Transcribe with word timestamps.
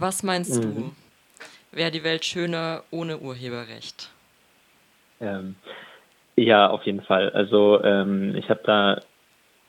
Was 0.00 0.22
meinst 0.22 0.64
mhm. 0.64 0.74
du? 0.74 0.92
Wäre 1.72 1.90
die 1.90 2.02
Welt 2.02 2.24
schöner 2.24 2.84
ohne 2.90 3.18
Urheberrecht? 3.18 4.10
Ähm, 5.20 5.56
ja, 6.36 6.70
auf 6.70 6.84
jeden 6.84 7.02
Fall. 7.02 7.28
Also 7.30 7.84
ähm, 7.84 8.34
ich 8.34 8.48
habe 8.48 8.60
da 8.64 9.00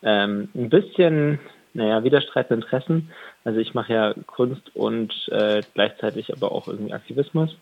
ähm, 0.03 0.47
ein 0.55 0.69
bisschen, 0.69 1.39
naja, 1.73 2.05
widerstreitende 2.05 2.63
Interessen. 2.63 3.11
Also 3.43 3.59
ich 3.59 3.73
mache 3.73 3.93
ja 3.93 4.13
Kunst 4.25 4.73
und 4.73 5.13
äh, 5.33 5.63
gleichzeitig 5.73 6.31
aber 6.31 6.53
auch 6.53 6.69
irgendwie 6.69 6.93
Aktivismus. 6.93 7.53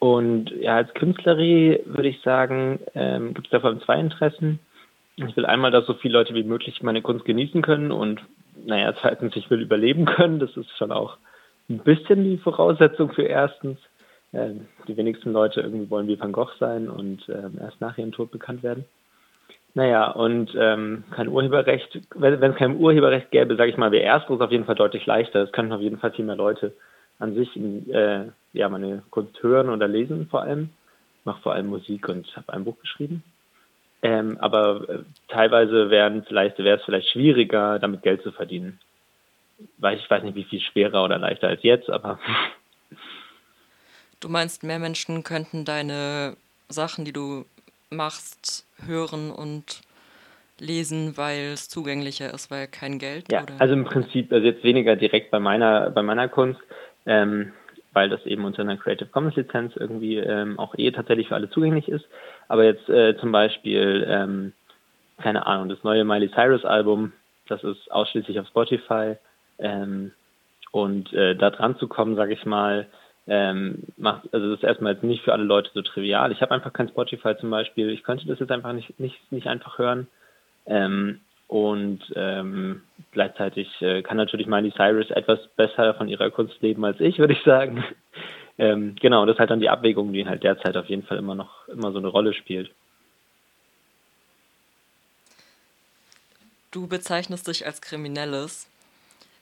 Und 0.00 0.50
ja, 0.50 0.74
als 0.74 0.92
Künstlerin 0.94 1.78
würde 1.84 2.08
ich 2.08 2.20
sagen, 2.22 2.80
ähm, 2.96 3.32
gibt 3.32 3.46
es 3.46 3.52
davon 3.52 3.80
zwei 3.82 4.00
Interessen. 4.00 4.58
Ich 5.14 5.36
will 5.36 5.46
einmal, 5.46 5.70
dass 5.70 5.86
so 5.86 5.94
viele 5.94 6.14
Leute 6.14 6.34
wie 6.34 6.42
möglich 6.42 6.82
meine 6.82 7.00
Kunst 7.00 7.24
genießen 7.24 7.62
können 7.62 7.92
und 7.92 8.20
naja, 8.64 8.92
zweitens, 9.00 9.36
ich 9.36 9.48
will 9.50 9.60
überleben 9.60 10.04
können. 10.04 10.40
Das 10.40 10.56
ist 10.56 10.76
schon 10.76 10.90
auch 10.90 11.16
ein 11.68 11.78
bisschen 11.78 12.24
die 12.24 12.38
Voraussetzung 12.38 13.12
für 13.12 13.24
erstens. 13.24 13.78
Äh, 14.32 14.50
die 14.88 14.96
wenigsten 14.96 15.32
Leute 15.32 15.60
irgendwie 15.60 15.90
wollen 15.90 16.08
wie 16.08 16.18
Van 16.18 16.32
Gogh 16.32 16.52
sein 16.58 16.88
und 16.88 17.28
äh, 17.28 17.48
erst 17.60 17.80
nach 17.80 17.96
ihrem 17.98 18.12
Tod 18.12 18.30
bekannt 18.30 18.62
werden. 18.62 18.84
Naja, 19.74 20.10
und 20.10 20.56
ähm, 20.58 21.04
kein 21.10 21.28
Urheberrecht, 21.28 22.00
wenn, 22.14 22.42
es 22.42 22.56
kein 22.56 22.78
Urheberrecht 22.78 23.30
gäbe, 23.30 23.56
sage 23.56 23.70
ich 23.70 23.76
mal, 23.76 23.92
wäre 23.92 24.04
ersteres 24.04 24.40
auf 24.40 24.50
jeden 24.50 24.64
Fall 24.64 24.74
deutlich 24.74 25.04
leichter. 25.04 25.42
Es 25.42 25.52
könnten 25.52 25.72
auf 25.72 25.82
jeden 25.82 25.98
Fall 25.98 26.12
viel 26.12 26.24
mehr 26.24 26.36
Leute 26.36 26.72
an 27.18 27.34
sich 27.34 27.54
in, 27.56 27.90
äh, 27.90 28.26
ja, 28.54 28.68
meine 28.68 29.02
Kunst 29.10 29.42
hören 29.42 29.68
oder 29.68 29.86
lesen 29.86 30.28
vor 30.30 30.42
allem. 30.42 30.70
Ich 31.20 31.26
mache 31.26 31.42
vor 31.42 31.52
allem 31.52 31.66
Musik 31.66 32.08
und 32.08 32.26
habe 32.36 32.52
ein 32.52 32.64
Buch 32.64 32.78
geschrieben. 32.80 33.22
Ähm, 34.02 34.38
aber 34.40 34.88
äh, 34.88 34.98
teilweise 35.28 35.90
wäre 35.90 36.22
es 36.24 36.84
vielleicht 36.84 37.08
schwieriger, 37.10 37.78
damit 37.78 38.02
Geld 38.02 38.22
zu 38.22 38.32
verdienen. 38.32 38.78
Weil 39.78 39.98
ich 39.98 40.08
weiß 40.08 40.22
nicht, 40.22 40.34
wie 40.34 40.44
viel 40.44 40.60
schwerer 40.60 41.04
oder 41.04 41.18
leichter 41.18 41.48
als 41.48 41.62
jetzt, 41.62 41.88
aber. 41.90 42.18
Du 44.20 44.28
meinst, 44.28 44.62
mehr 44.62 44.78
Menschen 44.78 45.22
könnten 45.24 45.64
deine 45.64 46.36
Sachen, 46.68 47.04
die 47.04 47.12
du 47.12 47.44
machst, 47.90 48.66
hören 48.84 49.30
und 49.30 49.82
lesen, 50.58 51.16
weil 51.16 51.52
es 51.52 51.68
zugänglicher 51.68 52.32
ist, 52.32 52.50
weil 52.50 52.66
kein 52.66 52.98
Geld? 52.98 53.30
Ja, 53.30 53.42
oder? 53.42 53.54
also 53.58 53.74
im 53.74 53.84
Prinzip, 53.84 54.32
also 54.32 54.46
jetzt 54.46 54.64
weniger 54.64 54.96
direkt 54.96 55.30
bei 55.30 55.38
meiner, 55.38 55.90
bei 55.90 56.02
meiner 56.02 56.28
Kunst, 56.28 56.60
ähm, 57.04 57.52
weil 57.92 58.08
das 58.08 58.24
eben 58.26 58.44
unter 58.44 58.62
einer 58.62 58.76
Creative 58.76 59.08
Commons 59.08 59.36
Lizenz 59.36 59.74
irgendwie 59.76 60.16
ähm, 60.16 60.58
auch 60.58 60.74
eh 60.76 60.90
tatsächlich 60.90 61.28
für 61.28 61.34
alle 61.34 61.50
zugänglich 61.50 61.88
ist. 61.88 62.04
Aber 62.48 62.64
jetzt 62.64 62.88
äh, 62.88 63.16
zum 63.18 63.32
Beispiel, 63.32 64.06
ähm, 64.08 64.52
keine 65.18 65.46
Ahnung, 65.46 65.68
das 65.68 65.82
neue 65.82 66.04
Miley 66.04 66.30
Cyrus 66.30 66.64
Album, 66.64 67.12
das 67.48 67.62
ist 67.64 67.90
ausschließlich 67.90 68.38
auf 68.40 68.48
Spotify. 68.48 69.16
Ähm, 69.58 70.12
und 70.72 71.12
äh, 71.12 71.34
da 71.36 71.50
dran 71.50 71.76
zu 71.78 71.88
kommen, 71.88 72.16
sage 72.16 72.34
ich 72.34 72.44
mal, 72.44 72.86
ähm, 73.28 73.84
macht, 73.96 74.32
also 74.32 74.50
das 74.50 74.58
ist 74.58 74.64
erstmal 74.64 74.94
jetzt 74.94 75.02
nicht 75.02 75.24
für 75.24 75.32
alle 75.32 75.44
Leute 75.44 75.70
so 75.74 75.82
trivial. 75.82 76.30
Ich 76.32 76.42
habe 76.42 76.52
einfach 76.54 76.72
kein 76.72 76.88
Spotify 76.88 77.36
zum 77.38 77.50
Beispiel. 77.50 77.90
Ich 77.90 78.02
könnte 78.02 78.26
das 78.26 78.38
jetzt 78.38 78.52
einfach 78.52 78.72
nicht, 78.72 79.00
nicht, 79.00 79.32
nicht 79.32 79.48
einfach 79.48 79.78
hören. 79.78 80.06
Ähm, 80.66 81.20
und 81.48 82.00
ähm, 82.16 82.82
gleichzeitig 83.12 83.68
äh, 83.80 84.02
kann 84.02 84.16
natürlich 84.16 84.46
Miley 84.46 84.72
Cyrus 84.72 85.10
etwas 85.10 85.38
besser 85.56 85.94
von 85.94 86.08
ihrer 86.08 86.30
Kunst 86.30 86.60
leben 86.60 86.84
als 86.84 87.00
ich, 87.00 87.18
würde 87.18 87.34
ich 87.34 87.42
sagen. 87.44 87.84
ähm, 88.58 88.96
genau, 89.00 89.26
das 89.26 89.34
ist 89.34 89.40
halt 89.40 89.50
dann 89.50 89.60
die 89.60 89.70
Abwägung, 89.70 90.12
die 90.12 90.26
halt 90.26 90.42
derzeit 90.42 90.76
auf 90.76 90.86
jeden 90.86 91.04
Fall 91.04 91.18
immer 91.18 91.34
noch 91.34 91.68
immer 91.68 91.92
so 91.92 91.98
eine 91.98 92.08
Rolle 92.08 92.34
spielt. 92.34 92.70
Du 96.72 96.88
bezeichnest 96.88 97.46
dich 97.48 97.64
als 97.64 97.80
Kriminelles. 97.80 98.68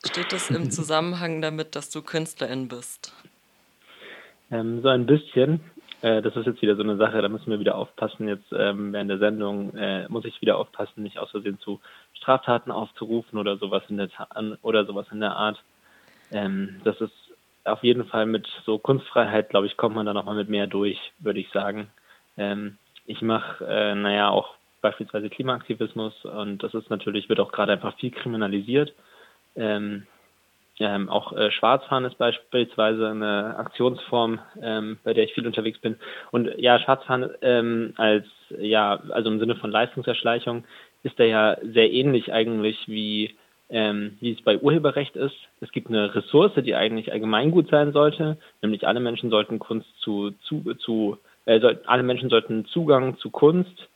Steht 0.05 0.33
das 0.33 0.51
im 0.51 0.71
Zusammenhang 0.71 1.41
damit, 1.41 1.77
dass 1.77 1.91
du 1.91 2.03
Künstlerin 2.03 2.69
bist? 2.69 3.13
Ähm, 4.51 4.83
so 4.83 4.89
ein 4.89 5.07
bisschen. 5.07 5.61
Äh, 6.03 6.21
das 6.21 6.37
ist 6.37 6.47
jetzt 6.47 6.61
wieder 6.61 6.77
so 6.77 6.83
eine 6.83 6.97
Sache, 6.97 7.23
da 7.23 7.29
müssen 7.29 7.51
wir 7.51 7.61
wieder 7.61 7.77
aufpassen. 7.77 8.29
Jetzt 8.29 8.53
ähm, 8.53 8.93
während 8.93 9.11
der 9.11 9.19
Sendung 9.19 9.75
äh, 9.75 10.07
muss 10.09 10.25
ich 10.25 10.41
wieder 10.43 10.59
aufpassen, 10.59 11.03
nicht 11.03 11.19
aus 11.19 11.31
Versehen 11.31 11.59
zu 11.61 11.81
Straftaten 12.13 12.71
aufzurufen 12.71 13.39
oder 13.39 13.57
sowas 13.57 13.83
in 13.89 13.97
der 13.97 14.11
Ta 14.11 14.29
oder 14.63 14.85
sowas 14.85 15.07
in 15.11 15.21
der 15.21 15.35
Art. 15.35 15.63
Ähm, 16.31 16.81
das 16.85 17.01
ist 17.01 17.13
auf 17.65 17.83
jeden 17.83 18.05
Fall 18.05 18.27
mit 18.27 18.47
so 18.67 18.79
Kunstfreiheit, 18.79 19.49
glaube 19.49 19.67
ich, 19.67 19.77
kommt 19.79 19.97
man 19.97 20.05
da 20.05 20.13
nochmal 20.13 20.35
mit 20.35 20.51
mehr 20.51 20.67
durch, 20.67 20.99
würde 21.19 21.41
ich 21.41 21.49
sagen. 21.51 21.89
Ähm, 22.37 22.77
ich 23.07 23.23
mache, 23.23 23.65
äh, 23.67 23.95
naja, 23.95 24.29
auch 24.29 24.55
beispielsweise 24.83 25.31
Klimaaktivismus 25.31 26.25
und 26.27 26.63
das 26.63 26.75
ist 26.75 26.91
natürlich, 26.91 27.31
wird 27.31 27.41
auch 27.41 27.53
gerade 27.53 27.73
einfach 27.73 27.97
viel 27.97 28.11
kriminalisiert. 28.11 28.93
Ähm, 29.57 30.07
ähm, 30.81 31.09
auch 31.09 31.33
äh, 31.33 31.53
Schwarzfahren 31.53 32.05
ist 32.05 32.19
beispielsweise 32.19 33.09
eine 33.09 33.57
Aktionsform, 33.57 34.41
ähm, 34.61 34.99
bei 35.05 35.15
der 35.15 35.25
ich 35.25 35.35
viel 35.35 35.47
unterwegs 35.47 35.79
bin. 35.79 35.97
Und 36.33 36.51
ja, 36.59 36.81
Schwarzfahren 36.81 37.31
ähm, 37.43 37.95
als, 37.97 38.27
ja, 38.59 39.01
also 39.11 39.31
im 39.31 39.39
Sinne 39.39 39.55
von 39.55 39.71
Leistungserschleichung 39.71 40.65
ist 41.05 41.19
da 41.21 41.25
ja 41.25 41.57
sehr 41.63 41.93
ähnlich 41.93 42.33
eigentlich 42.33 42.89
wie, 42.89 43.37
ähm, 43.71 44.17
wie 44.21 44.33
es 44.33 44.43
bei 44.43 44.59
Urheberrecht 44.59 45.15
ist. 45.15 45.37
Es 45.61 45.71
gibt 45.71 45.89
eine 45.89 46.13
Ressource, 46.13 46.53
die 46.57 46.75
eigentlich 46.75 47.13
allgemeingut 47.13 47.69
sein 47.71 47.93
sollte, 47.93 48.37
nämlich 48.61 48.87
alle 48.87 49.01
Menschen 49.01 49.31
sollten 49.31 49.61
Kunst 49.61 49.89
zu, 50.01 50.33
zu, 50.43 50.75
zu 50.75 51.19
äh, 51.45 51.61
soll, 51.61 51.81
alle 51.87 52.03
Menschen 52.03 52.31
sollten 52.31 52.65
Zugang 52.67 53.17
zu 53.19 53.31
Kunst 53.31 53.89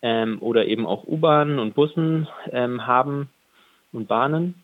ähm, 0.00 0.38
oder 0.40 0.66
eben 0.66 0.86
auch 0.86 1.04
U-Bahnen 1.04 1.58
und 1.58 1.74
Bussen 1.74 2.28
ähm, 2.52 2.86
haben 2.86 3.30
und 3.92 4.06
Bahnen. 4.06 4.62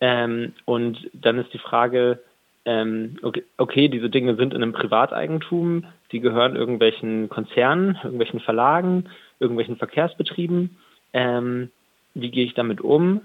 Ähm, 0.00 0.54
und 0.64 1.10
dann 1.12 1.38
ist 1.38 1.52
die 1.52 1.58
Frage, 1.58 2.20
ähm, 2.64 3.18
okay, 3.22 3.44
okay, 3.56 3.88
diese 3.88 4.10
Dinge 4.10 4.36
sind 4.36 4.54
in 4.54 4.62
einem 4.62 4.72
Privateigentum, 4.72 5.84
die 6.12 6.20
gehören 6.20 6.56
irgendwelchen 6.56 7.28
Konzernen, 7.28 7.98
irgendwelchen 8.02 8.40
Verlagen, 8.40 9.08
irgendwelchen 9.38 9.76
Verkehrsbetrieben. 9.76 10.76
Ähm, 11.12 11.70
wie 12.14 12.30
gehe 12.30 12.44
ich 12.44 12.54
damit 12.54 12.80
um? 12.80 13.22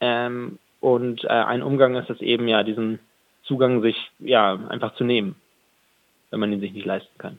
Ähm, 0.00 0.58
und 0.80 1.24
äh, 1.24 1.28
ein 1.28 1.62
Umgang 1.62 1.96
ist 1.96 2.10
es 2.10 2.20
eben 2.20 2.46
ja, 2.46 2.62
diesen 2.62 3.00
Zugang 3.44 3.82
sich 3.82 4.10
ja 4.18 4.54
einfach 4.68 4.94
zu 4.94 5.04
nehmen, 5.04 5.34
wenn 6.30 6.40
man 6.40 6.52
ihn 6.52 6.60
sich 6.60 6.72
nicht 6.72 6.86
leisten 6.86 7.16
kann. 7.18 7.38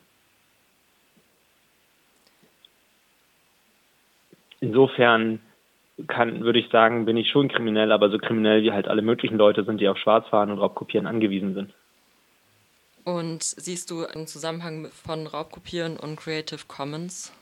Insofern 4.60 5.40
kann, 6.08 6.42
würde 6.44 6.60
ich 6.60 6.70
sagen, 6.70 7.06
bin 7.06 7.18
ich 7.18 7.30
schon 7.30 7.50
kriminell, 7.50 7.92
aber 7.92 8.10
so 8.10 8.18
kriminell 8.18 8.64
wie 8.64 8.72
halt 8.72 8.88
alle 8.88 9.02
möglichen 9.02 9.38
Leute 9.38 9.64
sind, 9.64 9.82
die 9.82 9.88
auf 9.88 9.98
Schwarzfahren 9.98 10.52
und 10.52 10.60
Raubkopieren 10.60 11.08
angewiesen 11.08 11.54
sind. 11.54 11.74
Und 13.04 13.44
siehst 13.44 13.90
du 13.92 14.06
einen 14.06 14.28
Zusammenhang 14.28 14.90
von 14.92 15.28
Raubkopieren 15.28 15.98
und 15.98 16.18
Creative 16.18 16.62
Commons? 16.68 17.34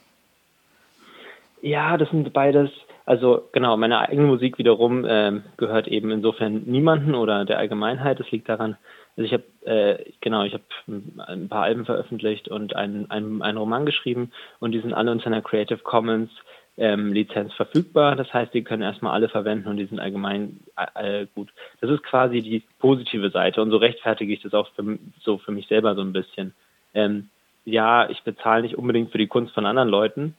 Ja, 1.62 1.98
das 1.98 2.10
sind 2.10 2.32
beides. 2.34 2.70
Also 3.06 3.48
genau, 3.54 3.78
meine 3.78 4.00
eigene 4.00 4.28
Musik 4.28 4.58
wiederum 4.58 5.06
äh, 5.06 5.40
gehört 5.56 5.88
eben 5.88 6.12
insofern 6.12 6.64
niemanden 6.66 7.16
oder 7.16 7.46
der 7.46 7.58
Allgemeinheit. 7.58 8.20
Das 8.20 8.30
liegt 8.32 8.50
daran, 8.50 8.78
also 9.16 9.26
ich 9.26 9.34
habe 9.34 9.44
äh, 9.66 10.12
genau, 10.22 10.44
ich 10.44 10.54
habe 10.54 10.64
ein 10.88 11.48
paar 11.50 11.64
Alben 11.64 11.86
veröffentlicht 11.86 12.50
und 12.50 12.76
einen, 12.76 13.10
einen, 13.10 13.42
einen 13.42 13.58
Roman 13.58 13.86
geschrieben 13.86 14.32
und 14.60 14.74
die 14.74 14.82
sind 14.82 14.94
alle 14.94 15.12
unter 15.12 15.28
einer 15.28 15.42
Creative 15.42 15.80
Commons 15.80 16.30
ähm, 16.78 17.12
Lizenz 17.12 17.54
verfügbar. 17.54 18.16
Das 18.16 18.32
heißt, 18.34 18.54
die 18.54 18.64
können 18.64 18.84
erstmal 18.84 19.14
alle 19.14 19.30
verwenden 19.30 19.68
und 19.68 19.78
die 19.78 19.86
sind 19.86 20.00
allgemein 20.00 20.60
äh, 20.96 21.26
gut. 21.34 21.50
Das 21.82 21.90
ist 21.90 22.04
quasi 22.04 22.42
die 22.42 22.64
positive 22.80 23.32
Seite 23.32 23.62
und 23.62 23.72
so 23.72 23.78
rechtfertige 23.78 24.34
ich 24.34 24.42
das 24.42 24.54
auch 24.54 24.70
für, 24.76 25.00
so 25.22 25.38
für 25.40 25.52
mich 25.52 25.68
selber 25.68 25.96
so 25.96 26.02
ein 26.02 26.14
bisschen. 26.14 26.54
Ähm, 26.94 27.30
ja, 27.66 28.10
ich 28.10 28.22
bezahle 28.24 28.62
nicht 28.62 28.78
unbedingt 28.78 29.12
für 29.12 29.18
die 29.18 29.28
Kunst 29.28 29.54
von 29.54 29.66
anderen 29.66 29.90
Leuten, 29.90 30.36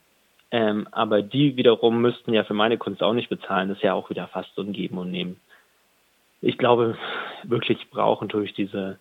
ähm, 0.50 0.88
aber 0.92 1.22
die 1.22 1.56
wiederum 1.56 2.00
müssten 2.00 2.32
ja 2.32 2.44
für 2.44 2.54
meine 2.54 2.78
Kunst 2.78 3.02
auch 3.02 3.12
nicht 3.12 3.28
bezahlen. 3.28 3.68
Das 3.68 3.78
ist 3.78 3.84
ja 3.84 3.94
auch 3.94 4.08
wieder 4.08 4.28
fast 4.28 4.54
so 4.54 4.62
ein 4.62 4.72
Geben 4.72 4.96
und 4.96 5.10
Nehmen. 5.10 5.38
Ich 6.40 6.56
glaube, 6.56 6.96
wirklich 7.42 7.90
brauchen 7.90 8.28
durch 8.28 8.54
diese, 8.54 8.98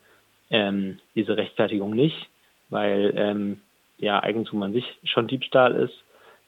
ähm, 0.49 0.99
diese 1.15 1.37
Rechtfertigung 1.37 1.91
nicht, 1.91 2.27
weil 2.69 3.13
ähm, 3.15 3.61
ja 3.97 4.21
Eigentum 4.21 4.61
an 4.63 4.73
sich 4.73 4.97
schon 5.03 5.27
Diebstahl 5.27 5.75
ist. 5.75 6.03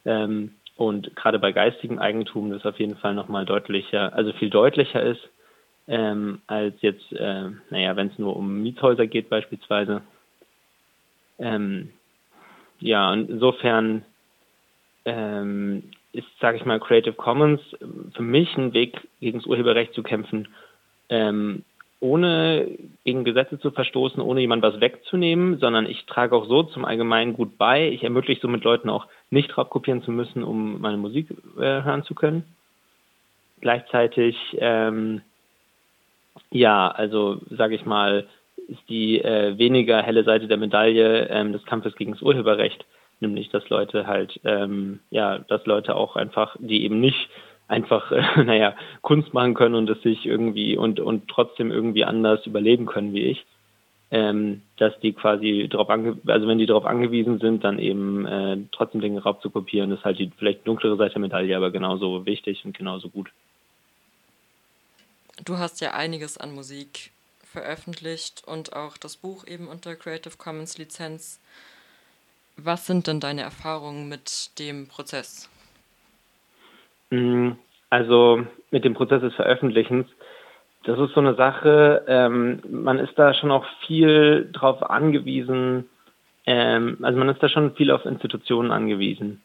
Ähm, 0.05 0.55
und 0.79 1.13
gerade 1.17 1.39
bei 1.39 1.51
geistigem 1.51 1.99
Eigentum 1.99 2.51
das 2.51 2.65
auf 2.65 2.79
jeden 2.79 2.95
Fall 2.95 3.13
nochmal 3.13 3.43
deutlicher, 3.43 4.13
also 4.13 4.31
viel 4.31 4.49
deutlicher 4.49 5.03
ist, 5.03 5.19
ähm, 5.89 6.39
als 6.47 6.73
jetzt, 6.79 7.11
äh, 7.11 7.49
naja, 7.69 7.97
wenn 7.97 8.07
es 8.07 8.17
nur 8.17 8.37
um 8.37 8.63
Mietshäuser 8.63 9.05
geht 9.05 9.27
beispielsweise. 9.27 10.01
Ähm, 11.37 11.89
ja, 12.79 13.11
und 13.11 13.29
insofern 13.29 14.05
ähm, 15.03 15.83
ist, 16.13 16.27
sage 16.39 16.55
ich 16.55 16.63
mal, 16.63 16.79
Creative 16.79 17.11
Commons 17.11 17.59
für 18.13 18.23
mich 18.23 18.55
ein 18.55 18.71
Weg, 18.71 19.05
gegen 19.19 19.39
das 19.39 19.47
Urheberrecht 19.47 19.93
zu 19.93 20.01
kämpfen, 20.01 20.47
ähm, 21.09 21.65
ohne 22.01 22.67
gegen 23.03 23.23
Gesetze 23.25 23.59
zu 23.59 23.71
verstoßen, 23.71 24.21
ohne 24.21 24.41
jemand 24.41 24.63
was 24.63 24.79
wegzunehmen, 24.79 25.59
sondern 25.59 25.85
ich 25.85 26.05
trage 26.05 26.35
auch 26.35 26.47
so 26.47 26.63
zum 26.63 26.85
Allgemeinen 26.85 27.33
gut 27.33 27.57
bei. 27.57 27.89
Ich 27.89 28.03
ermögliche 28.03 28.41
somit 28.41 28.63
Leuten 28.63 28.89
auch 28.89 29.07
nicht 29.29 29.57
raubkopieren 29.57 30.01
zu 30.03 30.11
müssen, 30.11 30.43
um 30.43 30.79
meine 30.81 30.97
Musik 30.97 31.29
äh, 31.57 31.83
hören 31.83 32.03
zu 32.03 32.15
können. 32.15 32.43
Gleichzeitig 33.61 34.35
ähm, 34.59 35.21
Ja, 36.51 36.87
also 36.89 37.39
sage 37.49 37.75
ich 37.75 37.85
mal, 37.85 38.27
ist 38.67 38.87
die 38.89 39.19
äh, 39.21 39.57
weniger 39.57 40.01
helle 40.01 40.23
Seite 40.23 40.47
der 40.47 40.57
Medaille 40.57 41.27
ähm, 41.29 41.53
des 41.53 41.65
Kampfes 41.65 41.95
gegen 41.95 42.13
das 42.13 42.21
Urheberrecht, 42.21 42.85
nämlich 43.19 43.49
dass 43.49 43.67
Leute 43.69 44.07
halt, 44.07 44.39
ähm, 44.43 44.99
ja, 45.09 45.39
dass 45.39 45.65
Leute 45.65 45.95
auch 45.95 46.15
einfach, 46.15 46.55
die 46.59 46.83
eben 46.83 46.99
nicht 46.99 47.29
einfach, 47.69 48.11
äh, 48.11 48.43
naja, 48.43 48.75
Kunst 49.01 49.33
machen 49.33 49.53
können 49.53 49.75
und 49.75 49.89
es 49.89 50.01
sich 50.01 50.25
irgendwie 50.25 50.75
und, 50.75 50.99
und 50.99 51.29
trotzdem 51.29 51.71
irgendwie 51.71 52.03
anders 52.03 52.45
überleben 52.45 52.85
können 52.85 53.13
wie 53.13 53.23
ich, 53.23 53.45
ähm, 54.11 54.63
dass 54.77 54.99
die 54.99 55.13
quasi 55.13 55.67
darauf 55.69 55.89
also 55.89 56.47
wenn 56.47 56.57
die 56.57 56.65
darauf 56.65 56.85
angewiesen 56.85 57.39
sind, 57.39 57.63
dann 57.63 57.79
eben 57.79 58.25
äh, 58.25 58.57
trotzdem 58.71 59.01
Dinge 59.01 59.21
raub 59.21 59.41
zu 59.41 59.49
kopieren, 59.49 59.91
ist 59.91 60.03
halt 60.03 60.19
die 60.19 60.31
vielleicht 60.37 60.67
dunklere 60.67 60.97
Seite 60.97 61.13
der 61.13 61.21
Medaille, 61.21 61.55
aber 61.55 61.71
genauso 61.71 62.25
wichtig 62.25 62.65
und 62.65 62.77
genauso 62.77 63.09
gut. 63.09 63.29
Du 65.45 65.57
hast 65.57 65.79
ja 65.79 65.93
einiges 65.93 66.37
an 66.37 66.53
Musik 66.53 67.11
veröffentlicht 67.43 68.43
und 68.45 68.73
auch 68.73 68.97
das 68.97 69.15
Buch 69.15 69.47
eben 69.47 69.67
unter 69.67 69.95
Creative 69.95 70.35
Commons 70.37 70.77
Lizenz. 70.77 71.39
Was 72.57 72.85
sind 72.85 73.07
denn 73.07 73.19
deine 73.19 73.41
Erfahrungen 73.41 74.09
mit 74.09 74.59
dem 74.59 74.87
Prozess? 74.87 75.49
Mm, 77.09 77.51
also 77.89 78.45
mit 78.71 78.85
dem 78.85 78.93
Prozess 78.93 79.21
des 79.21 79.35
Veröffentlichens, 79.35 80.07
das 80.85 80.99
ist 80.99 81.13
so 81.13 81.19
eine 81.19 81.35
Sache, 81.35 82.03
ähm, 82.07 82.61
man 82.69 82.99
ist 82.99 83.17
da 83.17 83.33
schon 83.33 83.51
auch 83.51 83.65
viel 83.85 84.49
drauf 84.53 84.89
angewiesen, 84.89 85.89
ähm, 86.45 86.97
also 87.01 87.19
man 87.19 87.29
ist 87.29 87.43
da 87.43 87.49
schon 87.49 87.75
viel 87.75 87.91
auf 87.91 88.05
Institutionen 88.05 88.71
angewiesen. 88.71 89.41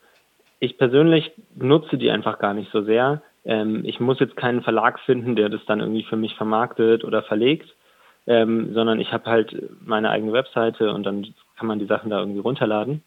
Ich 0.61 0.79
persönlich 0.79 1.33
nutze 1.57 1.99
die 1.99 2.11
einfach 2.11 2.39
gar 2.39 2.55
nicht 2.55 2.71
so 2.71 2.83
sehr. 2.83 3.23
Ähm, 3.45 3.83
ich 3.85 4.01
muss 4.01 4.21
jetzt 4.21 4.37
keinen 4.37 4.63
Verlag 4.63 5.01
finden, 5.01 5.37
der 5.37 5.49
das 5.49 5.65
dann 5.67 5.81
irgendwie 5.81 6.05
für 6.05 6.17
mich 6.17 6.35
vermarktet 6.37 7.05
oder 7.05 7.23
verlegt, 7.23 7.75
ähm, 8.27 8.73
sondern 8.73 9.01
ich 9.01 9.13
habe 9.13 9.29
halt 9.29 9.55
meine 9.85 10.11
eigene 10.11 10.33
Webseite 10.33 10.93
und 10.93 11.03
dann 11.05 11.35
kann 11.59 11.67
man 11.67 11.79
die 11.79 11.87
Sachen 11.87 12.11
da 12.11 12.21
irgendwie 12.21 12.41
runterladen. 12.41 13.03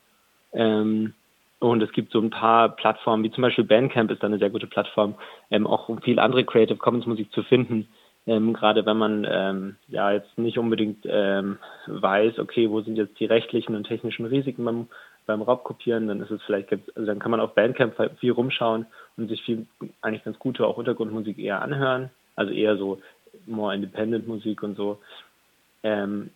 Ähm, 0.54 1.14
und 1.60 1.82
es 1.82 1.92
gibt 1.92 2.12
so 2.12 2.20
ein 2.20 2.30
paar 2.30 2.76
Plattformen, 2.76 3.24
wie 3.24 3.32
zum 3.32 3.42
Beispiel 3.42 3.64
Bandcamp 3.64 4.12
ist 4.12 4.22
da 4.22 4.28
eine 4.28 4.38
sehr 4.38 4.50
gute 4.50 4.68
Plattform, 4.68 5.16
ähm, 5.50 5.66
auch 5.66 5.90
um 5.90 6.02
viel 6.02 6.20
andere 6.20 6.46
Creative 6.46 6.78
Commons 6.78 7.06
Musik 7.06 7.32
zu 7.32 7.44
finden. 7.44 7.88
Ähm, 8.28 8.54
gerade 8.54 8.86
wenn 8.86 8.98
man 8.98 9.26
ähm, 9.30 9.76
ja 9.88 10.12
jetzt 10.12 10.38
nicht 10.38 10.60
unbedingt 10.60 11.06
ähm, 11.06 11.58
weiß, 11.88 12.40
okay, 12.40 12.70
wo 12.70 12.82
sind 12.82 12.98
jetzt 12.98 13.20
die 13.20 13.26
rechtlichen 13.26 13.76
und 13.76 13.86
technischen 13.86 14.26
Risiken 14.26 14.66
beim, 14.66 14.88
beim 15.26 15.42
Raubkopieren, 15.42 16.08
dann 16.08 16.22
ist 16.22 16.32
es 16.32 16.42
vielleicht 16.44 16.72
also 16.72 17.06
dann 17.06 17.20
kann 17.20 17.32
man 17.32 17.40
auf 17.40 17.56
Bandcamp 17.56 17.96
viel 18.20 18.32
rumschauen 18.32 18.86
und 19.16 19.30
sich 19.30 19.42
viel 19.44 19.66
eigentlich 20.02 20.26
ganz 20.26 20.38
gute 20.40 20.68
auch 20.68 20.78
Untergrundmusik 20.78 21.40
eher 21.40 21.62
anhören, 21.62 22.10
also 22.36 22.52
eher 22.52 22.78
so 22.78 23.02
more 23.46 23.74
Independent 23.74 24.28
Musik 24.28 24.62
und 24.62 24.76
so. 24.76 25.00
Ähm, 25.84 26.32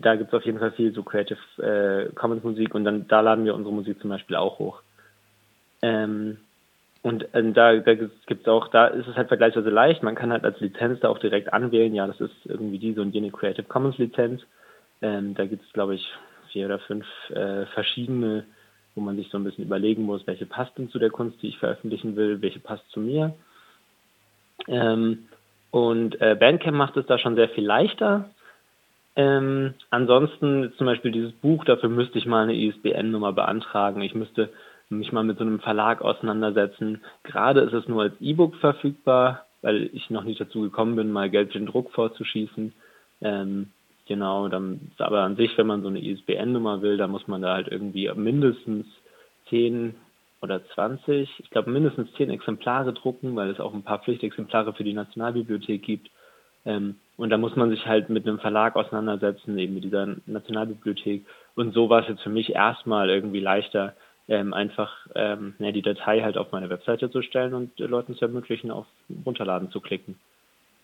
da 0.00 0.16
gibt 0.16 0.28
es 0.28 0.34
auf 0.34 0.44
jeden 0.44 0.58
Fall 0.58 0.72
viel 0.72 0.92
so 0.92 1.02
Creative 1.02 1.38
äh, 1.62 2.12
Commons 2.14 2.44
Musik 2.44 2.74
und 2.74 2.84
dann 2.84 3.06
da 3.08 3.20
laden 3.20 3.44
wir 3.44 3.54
unsere 3.54 3.74
Musik 3.74 4.00
zum 4.00 4.10
Beispiel 4.10 4.36
auch 4.36 4.58
hoch. 4.58 4.82
Ähm, 5.82 6.38
und 7.02 7.32
äh, 7.34 7.52
da, 7.52 7.76
da 7.76 7.94
gibt 7.94 8.42
es 8.42 8.48
auch, 8.48 8.68
da 8.68 8.88
ist 8.88 9.06
es 9.06 9.16
halt 9.16 9.28
vergleichsweise 9.28 9.70
leicht. 9.70 10.02
Man 10.02 10.14
kann 10.14 10.32
halt 10.32 10.44
als 10.44 10.60
Lizenz 10.60 11.00
da 11.00 11.08
auch 11.08 11.18
direkt 11.18 11.52
anwählen, 11.52 11.94
ja, 11.94 12.06
das 12.06 12.20
ist 12.20 12.34
irgendwie 12.44 12.78
diese 12.78 13.00
und 13.00 13.14
jene 13.14 13.30
Creative 13.30 13.66
Commons 13.66 13.98
Lizenz. 13.98 14.42
Ähm, 15.00 15.34
da 15.34 15.46
gibt 15.46 15.64
es, 15.64 15.72
glaube 15.72 15.94
ich, 15.94 16.12
vier 16.50 16.66
oder 16.66 16.78
fünf 16.80 17.06
äh, 17.30 17.66
verschiedene, 17.66 18.44
wo 18.94 19.00
man 19.00 19.16
sich 19.16 19.28
so 19.30 19.38
ein 19.38 19.44
bisschen 19.44 19.64
überlegen 19.64 20.02
muss, 20.02 20.26
welche 20.26 20.46
passt 20.46 20.76
denn 20.76 20.90
zu 20.90 20.98
der 20.98 21.10
Kunst, 21.10 21.40
die 21.42 21.48
ich 21.48 21.58
veröffentlichen 21.58 22.16
will, 22.16 22.42
welche 22.42 22.58
passt 22.58 22.88
zu 22.90 23.00
mir. 23.00 23.34
Ähm, 24.66 25.28
und 25.70 26.20
äh, 26.20 26.34
Bandcamp 26.34 26.76
macht 26.76 26.96
es 26.96 27.06
da 27.06 27.18
schon 27.18 27.36
sehr 27.36 27.48
viel 27.50 27.64
leichter. 27.64 28.30
Ähm, 29.18 29.74
ansonsten 29.90 30.72
zum 30.78 30.86
Beispiel 30.86 31.10
dieses 31.10 31.32
Buch, 31.32 31.64
dafür 31.64 31.88
müsste 31.88 32.18
ich 32.18 32.26
mal 32.26 32.44
eine 32.44 32.54
ISBN-Nummer 32.54 33.32
beantragen. 33.32 34.00
Ich 34.00 34.14
müsste 34.14 34.48
mich 34.90 35.10
mal 35.10 35.24
mit 35.24 35.38
so 35.38 35.44
einem 35.44 35.58
Verlag 35.58 36.02
auseinandersetzen. 36.02 37.02
Gerade 37.24 37.62
ist 37.62 37.72
es 37.72 37.88
nur 37.88 38.02
als 38.02 38.14
E-Book 38.20 38.54
verfügbar, 38.56 39.44
weil 39.60 39.90
ich 39.92 40.08
noch 40.08 40.22
nicht 40.22 40.40
dazu 40.40 40.60
gekommen 40.60 40.94
bin, 40.94 41.10
mal 41.10 41.30
Geld 41.30 41.50
für 41.50 41.58
den 41.58 41.66
Druck 41.66 41.90
vorzuschießen. 41.90 42.72
Ähm, 43.20 43.70
genau, 44.06 44.46
dann, 44.46 44.92
aber 44.98 45.22
an 45.22 45.34
sich, 45.34 45.58
wenn 45.58 45.66
man 45.66 45.82
so 45.82 45.88
eine 45.88 46.00
ISBN-Nummer 46.00 46.80
will, 46.80 46.96
dann 46.96 47.10
muss 47.10 47.26
man 47.26 47.42
da 47.42 47.54
halt 47.54 47.66
irgendwie 47.66 48.08
mindestens 48.14 48.86
10 49.48 49.96
oder 50.40 50.64
20, 50.74 51.28
ich 51.40 51.50
glaube 51.50 51.72
mindestens 51.72 52.12
10 52.12 52.30
Exemplare 52.30 52.92
drucken, 52.92 53.34
weil 53.34 53.50
es 53.50 53.58
auch 53.58 53.74
ein 53.74 53.82
paar 53.82 53.98
Pflichtexemplare 53.98 54.74
für 54.74 54.84
die 54.84 54.92
Nationalbibliothek 54.92 55.82
gibt. 55.82 56.08
Ähm, 56.64 57.00
und 57.18 57.30
da 57.30 57.36
muss 57.36 57.56
man 57.56 57.68
sich 57.68 57.86
halt 57.86 58.08
mit 58.08 58.26
einem 58.26 58.38
Verlag 58.38 58.76
auseinandersetzen, 58.76 59.58
eben 59.58 59.74
mit 59.74 59.84
dieser 59.84 60.16
Nationalbibliothek. 60.26 61.26
Und 61.56 61.74
so 61.74 61.90
war 61.90 62.02
es 62.02 62.08
jetzt 62.08 62.22
für 62.22 62.30
mich 62.30 62.54
erstmal 62.54 63.10
irgendwie 63.10 63.40
leichter, 63.40 63.94
ähm, 64.28 64.54
einfach 64.54 64.92
ähm, 65.14 65.54
ja, 65.58 65.72
die 65.72 65.82
Datei 65.82 66.22
halt 66.22 66.38
auf 66.38 66.52
meine 66.52 66.70
Webseite 66.70 67.10
zu 67.10 67.22
stellen 67.22 67.54
und 67.54 67.80
äh, 67.80 67.86
Leuten 67.86 68.14
zu 68.14 68.24
ermöglichen, 68.24 68.70
auf 68.70 68.86
Runterladen 69.26 69.70
zu 69.70 69.80
klicken. 69.80 70.18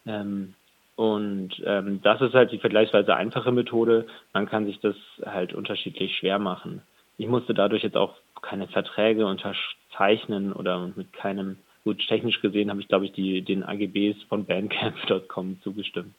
Ähm, 0.06 0.54
und 0.96 1.50
ähm, 1.64 2.00
das 2.02 2.20
ist 2.20 2.34
halt 2.34 2.52
die 2.52 2.58
vergleichsweise 2.58 3.14
einfache 3.14 3.52
Methode. 3.52 4.06
Man 4.32 4.46
kann 4.46 4.66
sich 4.66 4.80
das 4.80 4.96
halt 5.24 5.54
unterschiedlich 5.54 6.16
schwer 6.16 6.38
machen. 6.38 6.82
Ich 7.16 7.28
musste 7.28 7.54
dadurch 7.54 7.82
jetzt 7.82 7.96
auch 7.96 8.14
keine 8.42 8.66
Verträge 8.66 9.26
unterzeichnen 9.26 10.52
oder 10.52 10.90
mit 10.96 11.12
keinem, 11.12 11.58
gut, 11.84 12.06
technisch 12.08 12.40
gesehen 12.40 12.70
habe 12.70 12.80
ich, 12.80 12.88
glaube 12.88 13.04
ich, 13.04 13.12
die, 13.12 13.42
den 13.42 13.62
AGBs 13.62 14.22
von 14.24 14.44
Bandcamp.com 14.44 15.58
zugestimmt. 15.62 16.14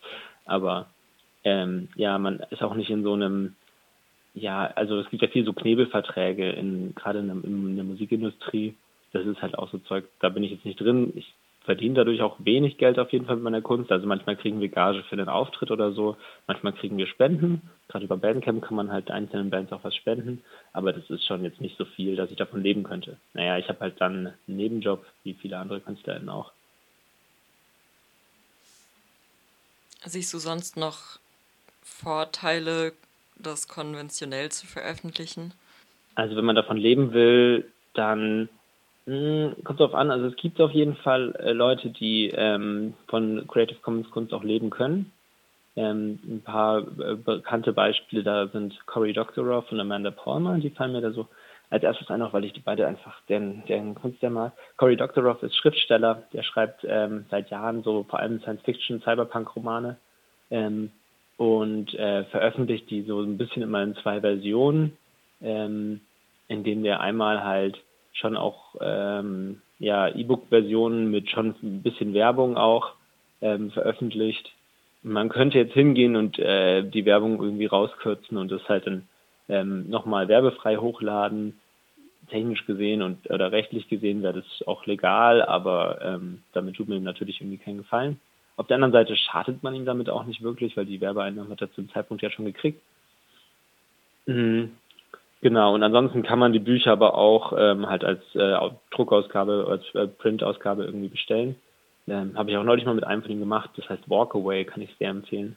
Aber 0.46 0.88
ähm, 1.44 1.90
ja, 1.96 2.18
man 2.18 2.40
ist 2.52 2.64
auch 2.64 2.76
nicht 2.76 2.90
in 2.90 3.04
so 3.04 3.14
einem 3.14 3.56
ja, 4.36 4.68
also 4.76 5.00
es 5.00 5.10
gibt 5.10 5.22
ja 5.22 5.30
viel 5.30 5.46
so 5.46 5.54
Knebelverträge, 5.54 6.52
in, 6.52 6.94
gerade 6.94 7.20
in, 7.20 7.44
in, 7.44 7.76
der 7.76 7.86
Musikindustrie. 7.86 8.76
Das 9.14 9.26
ist 9.26 9.42
halt 9.42 9.58
auch 9.58 9.72
so 9.72 9.78
Zeug, 9.80 10.06
da 10.20 10.28
bin 10.30 10.44
ich 10.44 10.52
jetzt 10.52 10.66
nicht 10.66 10.80
drin. 10.80 11.14
Ich 11.16 11.34
verdiene 11.66 11.96
dadurch 11.96 12.22
auch 12.22 12.38
wenig 12.40 12.78
Geld 12.78 12.98
auf 13.00 13.12
jeden 13.12 13.26
Fall 13.26 13.36
mit 13.36 13.44
meiner 13.44 13.62
Kunst. 13.62 13.92
Also 13.92 14.08
manchmal 14.08 14.38
kriegen 14.38 14.62
wir 14.62 14.70
Gage 14.70 15.04
für 15.04 15.18
den 15.18 15.30
Auftritt 15.30 15.72
oder 15.72 15.92
so, 15.92 16.16
manchmal 16.48 16.74
kriegen 16.74 16.98
wir 16.98 17.08
Spenden. 17.08 17.62
Gerade 17.90 18.06
über 18.06 18.18
Bandcamp 18.18 18.64
kann 18.64 18.76
man 18.76 18.92
halt 18.92 19.12
einzelnen 19.12 19.50
Bands 19.50 19.72
auch 19.72 19.84
was 19.84 19.96
spenden, 19.96 20.42
aber 20.74 20.94
das 20.94 21.10
ist 21.10 21.26
schon 21.26 21.44
jetzt 21.44 21.62
nicht 21.62 21.78
so 21.78 21.86
viel, 21.86 22.16
dass 22.16 22.32
ich 22.32 22.38
davon 22.38 22.62
leben 22.62 22.84
könnte. 22.84 23.18
Naja, 23.34 23.58
ich 23.58 23.68
habe 23.68 23.80
halt 23.82 24.00
dann 24.00 24.28
einen 24.28 24.58
Nebenjob, 24.58 25.06
wie 25.24 25.34
viele 25.34 25.58
andere 25.58 25.82
KünstlerInnen 25.82 26.30
auch. 26.30 26.52
Siehst 30.06 30.34
du 30.34 30.38
sonst 30.38 30.78
noch 30.78 31.20
Vorteile 31.84 32.94
das 33.38 33.68
konventionell 33.68 34.52
zu 34.52 34.68
veröffentlichen? 34.68 35.54
Also 36.14 36.36
wenn 36.36 36.46
man 36.46 36.56
davon 36.56 36.78
leben 36.78 37.14
will, 37.14 37.70
dann 37.94 38.50
kommt 39.06 39.70
es 39.70 39.78
darauf 39.78 39.96
an. 39.96 40.12
Also 40.12 40.28
es 40.28 40.36
gibt 40.36 40.60
auf 40.60 40.72
jeden 40.72 40.96
Fall 40.96 41.36
äh, 41.36 41.52
Leute, 41.52 41.90
die 41.90 42.32
ähm, 42.36 42.94
von 43.08 43.46
Creative 43.48 43.80
Commons 43.82 44.10
Kunst 44.10 44.34
auch 44.34 44.44
leben 44.44 44.70
können. 44.70 45.12
Ähm, 45.76 46.20
ein 46.28 46.42
paar 46.42 46.80
äh, 46.80 47.16
bekannte 47.16 47.74
Beispiele 47.74 48.24
da 48.24 48.48
sind 48.48 48.80
Cory 48.88 49.14
Doctorow 49.14 49.64
und 49.72 49.80
Amanda 49.80 50.10
Palmer, 50.12 50.58
die 50.58 50.70
fallen 50.70 50.94
mir 50.94 51.02
da 51.02 51.12
so 51.12 51.28
als 51.70 51.84
erstes 51.84 52.10
ein, 52.10 52.22
auch 52.22 52.32
weil 52.32 52.46
ich 52.46 52.54
die 52.54 52.62
beide 52.62 52.88
einfach 52.88 53.22
deren, 53.28 53.64
deren 53.68 53.96
Kunst 53.96 54.22
sehr 54.22 54.30
mag. 54.30 54.54
Cory 54.78 54.96
Doctorow 54.96 55.42
ist 55.44 55.56
Schriftsteller, 55.56 56.24
der 56.32 56.44
schreibt 56.44 56.86
ähm, 56.88 57.26
seit 57.30 57.50
Jahren 57.50 57.84
so 57.84 58.04
vor 58.04 58.20
allem 58.20 58.40
Science-Fiction, 58.40 59.02
Cyberpunk-Romane. 59.02 59.98
Ähm, 60.52 60.92
und 61.38 61.94
äh, 61.96 62.24
veröffentlicht 62.26 62.90
die 62.90 63.02
so 63.02 63.22
ein 63.22 63.38
bisschen 63.38 63.62
immer 63.62 63.84
in 63.84 63.96
zwei 63.96 64.22
Versionen, 64.22 64.98
ähm, 65.42 66.00
indem 66.48 66.84
der 66.84 67.02
einmal 67.02 67.44
halt 67.44 67.78
schon 68.16 68.38
auch 68.38 68.76
ähm, 68.82 69.62
ja, 69.78 70.08
E-Book-Versionen 70.08 71.12
mit 71.12 71.30
schon 71.30 71.56
ein 71.62 71.84
bisschen 71.84 72.14
Werbung 72.14 72.58
auch 72.58 72.94
ähm, 73.42 73.72
veröffentlicht. 73.72 74.52
Man 75.04 75.30
könnte 75.30 75.58
jetzt 75.58 75.74
hingehen 75.74 76.16
und 76.16 76.40
äh, 76.40 76.84
die 76.84 77.06
Werbung 77.06 77.42
irgendwie 77.42 77.68
rauskürzen 77.68 78.38
und 78.38 78.52
das 78.52 78.68
halt 78.68 78.88
dann 78.88 79.08
ähm, 79.50 79.90
nochmal 79.90 80.28
werbefrei 80.28 80.78
hochladen. 80.78 81.60
Technisch 82.30 82.66
gesehen 82.66 83.04
und 83.04 83.30
oder 83.30 83.52
rechtlich 83.52 83.88
gesehen 83.88 84.24
wäre 84.24 84.42
das 84.42 84.68
auch 84.68 84.88
legal, 84.88 85.44
aber 85.44 86.02
ähm, 86.02 86.42
damit 86.54 86.76
tut 86.76 86.88
mir 86.88 87.00
natürlich 87.00 87.40
irgendwie 87.40 87.60
keinen 87.60 87.78
Gefallen. 87.78 88.20
Auf 88.58 88.66
der 88.66 88.76
anderen 88.76 88.94
Seite 88.94 89.16
schadet 89.16 89.62
man 89.62 89.76
ihm 89.76 89.86
damit 89.86 90.10
auch 90.10 90.26
nicht 90.26 90.42
wirklich, 90.42 90.76
weil 90.76 90.86
die 90.86 91.02
Werbeeinnahmen 91.02 91.52
hat 91.52 91.62
er 91.62 91.72
zum 91.74 91.88
Zeitpunkt 91.90 92.24
ja 92.24 92.32
schon 92.32 92.46
gekriegt. 92.46 92.82
Mhm. 94.26 94.72
Genau, 95.42 95.76
und 95.76 95.84
ansonsten 95.84 96.24
kann 96.24 96.40
man 96.40 96.54
die 96.54 96.60
Bücher 96.60 96.92
aber 96.92 97.16
auch 97.16 97.54
ähm, 97.58 97.88
halt 97.88 98.04
als 98.04 98.22
äh, 98.36 98.58
Druckausgabe, 98.92 99.68
als 99.70 99.84
äh, 99.94 100.08
Printausgabe 100.08 100.86
irgendwie 100.86 101.10
bestellen. 101.10 101.56
Ähm, 102.08 102.38
Habe 102.38 102.52
ich 102.52 102.58
auch 102.58 102.64
neulich 102.64 102.86
mal 102.86 102.96
mit 102.96 103.04
einem 103.04 103.22
von 103.22 103.32
ihnen 103.32 103.42
gemacht, 103.42 103.72
das 103.76 103.90
heißt 103.90 104.10
Walkaway, 104.10 104.66
kann 104.66 104.82
ich 104.82 104.96
sehr 104.98 105.10
empfehlen. 105.10 105.56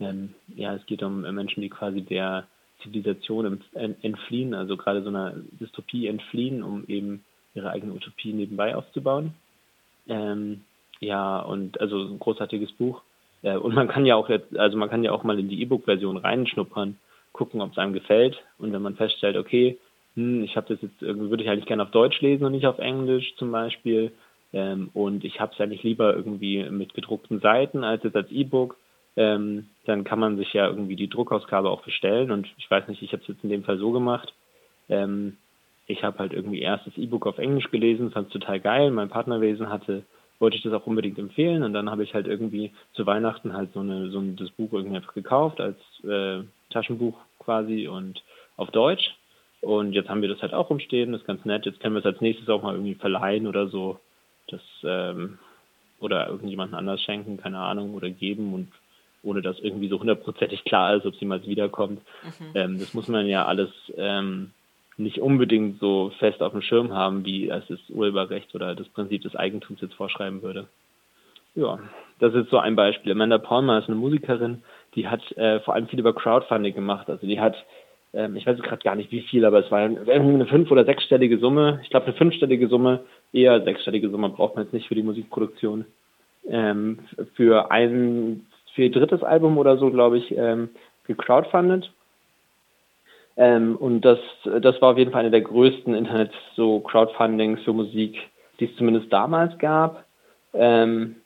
Ähm, 0.00 0.34
ja, 0.54 0.74
es 0.74 0.84
geht 0.86 1.02
um 1.02 1.24
äh, 1.24 1.32
Menschen, 1.32 1.62
die 1.62 1.68
quasi 1.68 2.02
der 2.02 2.46
Zivilisation 2.82 3.62
entfliehen, 3.74 4.54
also 4.54 4.76
gerade 4.76 5.02
so 5.02 5.08
einer 5.08 5.34
Dystopie 5.60 6.08
entfliehen, 6.08 6.62
um 6.62 6.84
eben 6.88 7.24
ihre 7.54 7.70
eigene 7.70 7.92
Utopie 7.92 8.32
nebenbei 8.32 8.74
aufzubauen. 8.74 9.34
Ähm, 10.08 10.62
ja, 11.00 11.38
und 11.40 11.80
also 11.80 12.00
ein 12.00 12.18
großartiges 12.18 12.72
Buch. 12.72 13.02
Äh, 13.42 13.56
und 13.56 13.74
man 13.74 13.88
kann 13.88 14.06
ja 14.06 14.16
auch 14.16 14.28
jetzt, 14.28 14.56
also 14.56 14.76
man 14.76 14.90
kann 14.90 15.04
ja 15.04 15.12
auch 15.12 15.24
mal 15.24 15.38
in 15.38 15.48
die 15.48 15.60
E-Book-Version 15.62 16.16
reinschnuppern, 16.16 16.96
gucken, 17.32 17.60
ob 17.60 17.72
es 17.72 17.78
einem 17.78 17.92
gefällt. 17.92 18.42
Und 18.58 18.72
wenn 18.72 18.82
man 18.82 18.96
feststellt, 18.96 19.36
okay, 19.36 19.78
hm, 20.14 20.44
ich 20.44 20.56
habe 20.56 20.68
das 20.68 20.82
jetzt 20.82 21.02
irgendwie, 21.02 21.30
würde 21.30 21.42
ich 21.42 21.50
eigentlich 21.50 21.66
gerne 21.66 21.82
auf 21.82 21.90
Deutsch 21.90 22.20
lesen 22.20 22.44
und 22.44 22.52
nicht 22.52 22.66
auf 22.66 22.78
Englisch 22.78 23.34
zum 23.36 23.50
Beispiel. 23.52 24.12
Ähm, 24.52 24.90
und 24.94 25.24
ich 25.24 25.40
habe 25.40 25.52
es 25.54 25.60
eigentlich 25.60 25.82
lieber 25.82 26.14
irgendwie 26.14 26.64
mit 26.70 26.94
gedruckten 26.94 27.40
Seiten 27.40 27.84
als 27.84 28.02
jetzt 28.02 28.16
als 28.16 28.30
E-Book. 28.30 28.76
Ähm, 29.16 29.68
dann 29.84 30.04
kann 30.04 30.18
man 30.18 30.36
sich 30.36 30.52
ja 30.52 30.66
irgendwie 30.66 30.96
die 30.96 31.08
Druckausgabe 31.08 31.70
auch 31.70 31.82
bestellen. 31.82 32.30
Und 32.30 32.48
ich 32.58 32.70
weiß 32.70 32.88
nicht, 32.88 33.02
ich 33.02 33.12
habe 33.12 33.22
es 33.22 33.28
jetzt 33.28 33.44
in 33.44 33.50
dem 33.50 33.64
Fall 33.64 33.78
so 33.78 33.90
gemacht. 33.90 34.34
Ähm, 34.88 35.36
ich 35.86 36.04
habe 36.04 36.18
halt 36.18 36.32
irgendwie 36.32 36.60
erst 36.60 36.86
das 36.86 36.96
E-Book 36.96 37.26
auf 37.26 37.38
Englisch 37.38 37.70
gelesen, 37.70 38.12
fand 38.12 38.28
es 38.28 38.32
total 38.32 38.60
geil. 38.60 38.90
Mein 38.90 39.08
Partnerwesen 39.08 39.68
hatte, 39.68 40.04
wollte 40.38 40.56
ich 40.56 40.62
das 40.62 40.72
auch 40.72 40.86
unbedingt 40.86 41.18
empfehlen. 41.18 41.62
Und 41.62 41.72
dann 41.72 41.90
habe 41.90 42.04
ich 42.04 42.14
halt 42.14 42.26
irgendwie 42.26 42.72
zu 42.92 43.06
Weihnachten 43.06 43.54
halt 43.54 43.72
so, 43.72 43.80
eine, 43.80 44.10
so 44.10 44.18
ein, 44.18 44.36
das 44.36 44.50
Buch 44.50 44.72
irgendwie 44.72 44.96
einfach 44.96 45.14
gekauft 45.14 45.60
als 45.60 45.78
äh, 46.04 46.42
Taschenbuch 46.72 47.18
quasi 47.38 47.88
und 47.88 48.22
auf 48.56 48.70
Deutsch. 48.70 49.14
Und 49.60 49.92
jetzt 49.92 50.08
haben 50.08 50.22
wir 50.22 50.28
das 50.28 50.42
halt 50.42 50.54
auch 50.54 50.70
rumstehen, 50.70 51.12
das 51.12 51.20
ist 51.20 51.26
ganz 51.26 51.44
nett. 51.44 51.66
Jetzt 51.66 51.80
können 51.80 51.94
wir 51.94 52.00
es 52.00 52.06
als 52.06 52.20
nächstes 52.20 52.48
auch 52.48 52.62
mal 52.62 52.74
irgendwie 52.74 52.96
verleihen 52.96 53.46
oder 53.46 53.68
so. 53.68 54.00
Das, 54.48 54.60
ähm, 54.82 55.38
oder 56.00 56.26
irgendjemanden 56.28 56.76
anders 56.76 57.00
schenken, 57.00 57.36
keine 57.36 57.58
Ahnung, 57.58 57.94
oder 57.94 58.10
geben 58.10 58.52
und 58.52 58.72
ohne 59.22 59.40
dass 59.40 59.60
irgendwie 59.60 59.88
so 59.88 60.00
hundertprozentig 60.00 60.64
klar 60.64 60.96
ist, 60.96 61.06
ob 61.06 61.14
sie 61.14 61.24
mal 61.24 61.46
wiederkommt. 61.46 62.00
Mhm. 62.24 62.46
Ähm, 62.54 62.78
das 62.80 62.92
muss 62.92 63.06
man 63.06 63.26
ja 63.26 63.46
alles 63.46 63.70
ähm, 63.96 64.50
nicht 64.96 65.18
unbedingt 65.18 65.78
so 65.78 66.12
fest 66.18 66.42
auf 66.42 66.52
dem 66.52 66.62
Schirm 66.62 66.92
haben, 66.92 67.24
wie 67.24 67.48
es 67.48 67.64
das 67.68 67.78
Urheberrecht 67.88 68.54
oder 68.54 68.74
das 68.74 68.88
Prinzip 68.88 69.22
des 69.22 69.36
Eigentums 69.36 69.80
jetzt 69.80 69.94
vorschreiben 69.94 70.42
würde. 70.42 70.66
Ja, 71.54 71.78
das 72.18 72.34
ist 72.34 72.50
so 72.50 72.58
ein 72.58 72.76
Beispiel. 72.76 73.12
Amanda 73.12 73.38
Palmer 73.38 73.78
ist 73.78 73.88
eine 73.88 73.96
Musikerin, 73.96 74.62
die 74.94 75.08
hat 75.08 75.20
äh, 75.36 75.60
vor 75.60 75.74
allem 75.74 75.88
viel 75.88 76.00
über 76.00 76.14
Crowdfunding 76.14 76.74
gemacht. 76.74 77.08
Also 77.08 77.26
die 77.26 77.40
hat, 77.40 77.56
ähm, 78.12 78.36
ich 78.36 78.46
weiß 78.46 78.60
gerade 78.60 78.82
gar 78.82 78.94
nicht 78.94 79.10
wie 79.10 79.22
viel, 79.22 79.44
aber 79.44 79.64
es 79.64 79.70
war 79.70 79.80
eine 79.80 80.46
fünf- 80.46 80.70
oder 80.70 80.84
sechsstellige 80.84 81.38
Summe. 81.38 81.80
Ich 81.82 81.90
glaube 81.90 82.06
eine 82.06 82.14
fünfstellige 82.16 82.68
Summe, 82.68 83.00
eher 83.32 83.62
sechsstellige 83.62 84.10
Summe 84.10 84.28
braucht 84.28 84.56
man 84.56 84.64
jetzt 84.64 84.74
nicht 84.74 84.88
für 84.88 84.94
die 84.94 85.02
Musikproduktion. 85.02 85.86
Ähm, 86.48 86.98
für 87.34 87.70
ein, 87.70 88.46
für 88.74 88.82
ihr 88.82 88.90
drittes 88.90 89.22
Album 89.22 89.58
oder 89.58 89.76
so, 89.76 89.90
glaube 89.90 90.18
ich, 90.18 90.36
ähm, 90.36 90.70
gecrowdfundet. 91.06 91.90
Ähm, 93.36 93.76
und 93.76 94.02
das, 94.02 94.18
das 94.44 94.80
war 94.82 94.90
auf 94.90 94.98
jeden 94.98 95.12
Fall 95.12 95.20
eine 95.20 95.30
der 95.30 95.40
größten 95.40 95.94
Internet 95.94 96.32
so 96.54 96.80
Crowdfundings 96.80 97.62
für 97.62 97.72
Musik, 97.72 98.18
die 98.60 98.66
es 98.66 98.76
zumindest 98.76 99.12
damals 99.12 99.56
gab. 99.58 100.04
Ähm, 100.52 101.16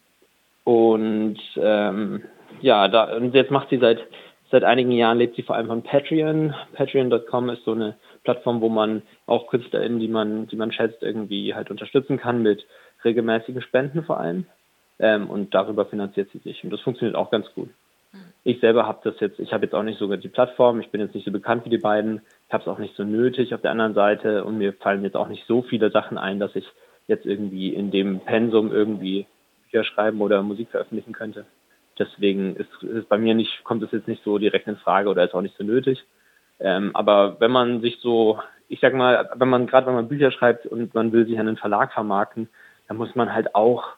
und 0.64 1.38
ähm, 1.56 2.22
ja, 2.60 2.88
da, 2.88 3.16
und 3.16 3.34
jetzt 3.34 3.50
macht 3.50 3.70
sie 3.70 3.78
seit 3.78 4.06
seit 4.50 4.64
einigen 4.64 4.92
Jahren 4.92 5.18
lebt 5.18 5.36
sie 5.36 5.42
vor 5.42 5.56
allem 5.56 5.66
von 5.66 5.82
Patreon. 5.82 6.54
Patreon.com 6.74 7.50
ist 7.50 7.64
so 7.64 7.72
eine 7.72 7.96
Plattform, 8.24 8.60
wo 8.60 8.68
man 8.68 9.02
auch 9.26 9.48
KünstlerInnen, 9.48 9.98
die 9.98 10.08
man, 10.08 10.46
die 10.46 10.56
man 10.56 10.72
schätzt, 10.72 11.02
irgendwie 11.02 11.54
halt 11.54 11.70
unterstützen 11.70 12.18
kann 12.18 12.42
mit 12.42 12.64
regelmäßigen 13.04 13.62
Spenden 13.62 14.04
vor 14.04 14.20
allem. 14.20 14.46
Ähm, 14.98 15.28
und 15.28 15.54
darüber 15.54 15.86
finanziert 15.86 16.30
sie 16.32 16.38
sich. 16.38 16.62
Und 16.64 16.70
das 16.70 16.80
funktioniert 16.80 17.16
auch 17.16 17.30
ganz 17.30 17.46
gut. 17.54 17.68
Ich 18.44 18.60
selber 18.60 18.86
habe 18.86 19.00
das 19.04 19.20
jetzt, 19.20 19.38
ich 19.40 19.52
habe 19.52 19.66
jetzt 19.66 19.74
auch 19.74 19.82
nicht 19.82 19.98
sogar 19.98 20.16
die 20.16 20.28
Plattform, 20.28 20.80
ich 20.80 20.88
bin 20.90 21.02
jetzt 21.02 21.14
nicht 21.14 21.26
so 21.26 21.32
bekannt 21.32 21.66
wie 21.66 21.70
die 21.70 21.76
beiden, 21.76 22.22
ich 22.46 22.54
habe 22.54 22.62
es 22.62 22.68
auch 22.68 22.78
nicht 22.78 22.96
so 22.96 23.04
nötig 23.04 23.52
auf 23.52 23.60
der 23.60 23.72
anderen 23.72 23.92
Seite 23.92 24.44
und 24.44 24.56
mir 24.56 24.72
fallen 24.72 25.02
jetzt 25.02 25.16
auch 25.16 25.28
nicht 25.28 25.44
so 25.46 25.60
viele 25.62 25.90
Sachen 25.90 26.16
ein, 26.16 26.38
dass 26.38 26.56
ich 26.56 26.64
jetzt 27.08 27.26
irgendwie 27.26 27.74
in 27.74 27.90
dem 27.90 28.20
Pensum 28.20 28.72
irgendwie 28.72 29.26
Bücher 29.64 29.84
schreiben 29.84 30.22
oder 30.22 30.42
Musik 30.42 30.70
veröffentlichen 30.70 31.12
könnte. 31.12 31.44
Deswegen 31.98 32.56
ist, 32.56 32.82
ist 32.82 33.08
bei 33.08 33.18
mir 33.18 33.34
nicht, 33.34 33.64
kommt 33.64 33.82
es 33.82 33.92
jetzt 33.92 34.08
nicht 34.08 34.22
so 34.24 34.38
direkt 34.38 34.68
in 34.68 34.76
Frage 34.76 35.08
oder 35.08 35.24
ist 35.24 35.34
auch 35.34 35.42
nicht 35.42 35.56
so 35.56 35.64
nötig. 35.64 36.04
Ähm, 36.60 36.90
aber 36.94 37.40
wenn 37.40 37.50
man 37.50 37.80
sich 37.80 37.98
so, 38.00 38.40
ich 38.68 38.80
sag 38.80 38.94
mal, 38.94 39.30
wenn 39.34 39.48
man 39.48 39.66
gerade 39.66 39.86
wenn 39.86 39.94
man 39.94 40.08
Bücher 40.08 40.30
schreibt 40.30 40.66
und 40.66 40.94
man 40.94 41.12
will 41.12 41.26
sich 41.26 41.38
an 41.38 41.48
einen 41.48 41.56
Verlag 41.56 41.92
vermarkten, 41.92 42.48
dann 42.88 42.96
muss 42.96 43.14
man 43.14 43.32
halt 43.32 43.54
auch 43.54 43.96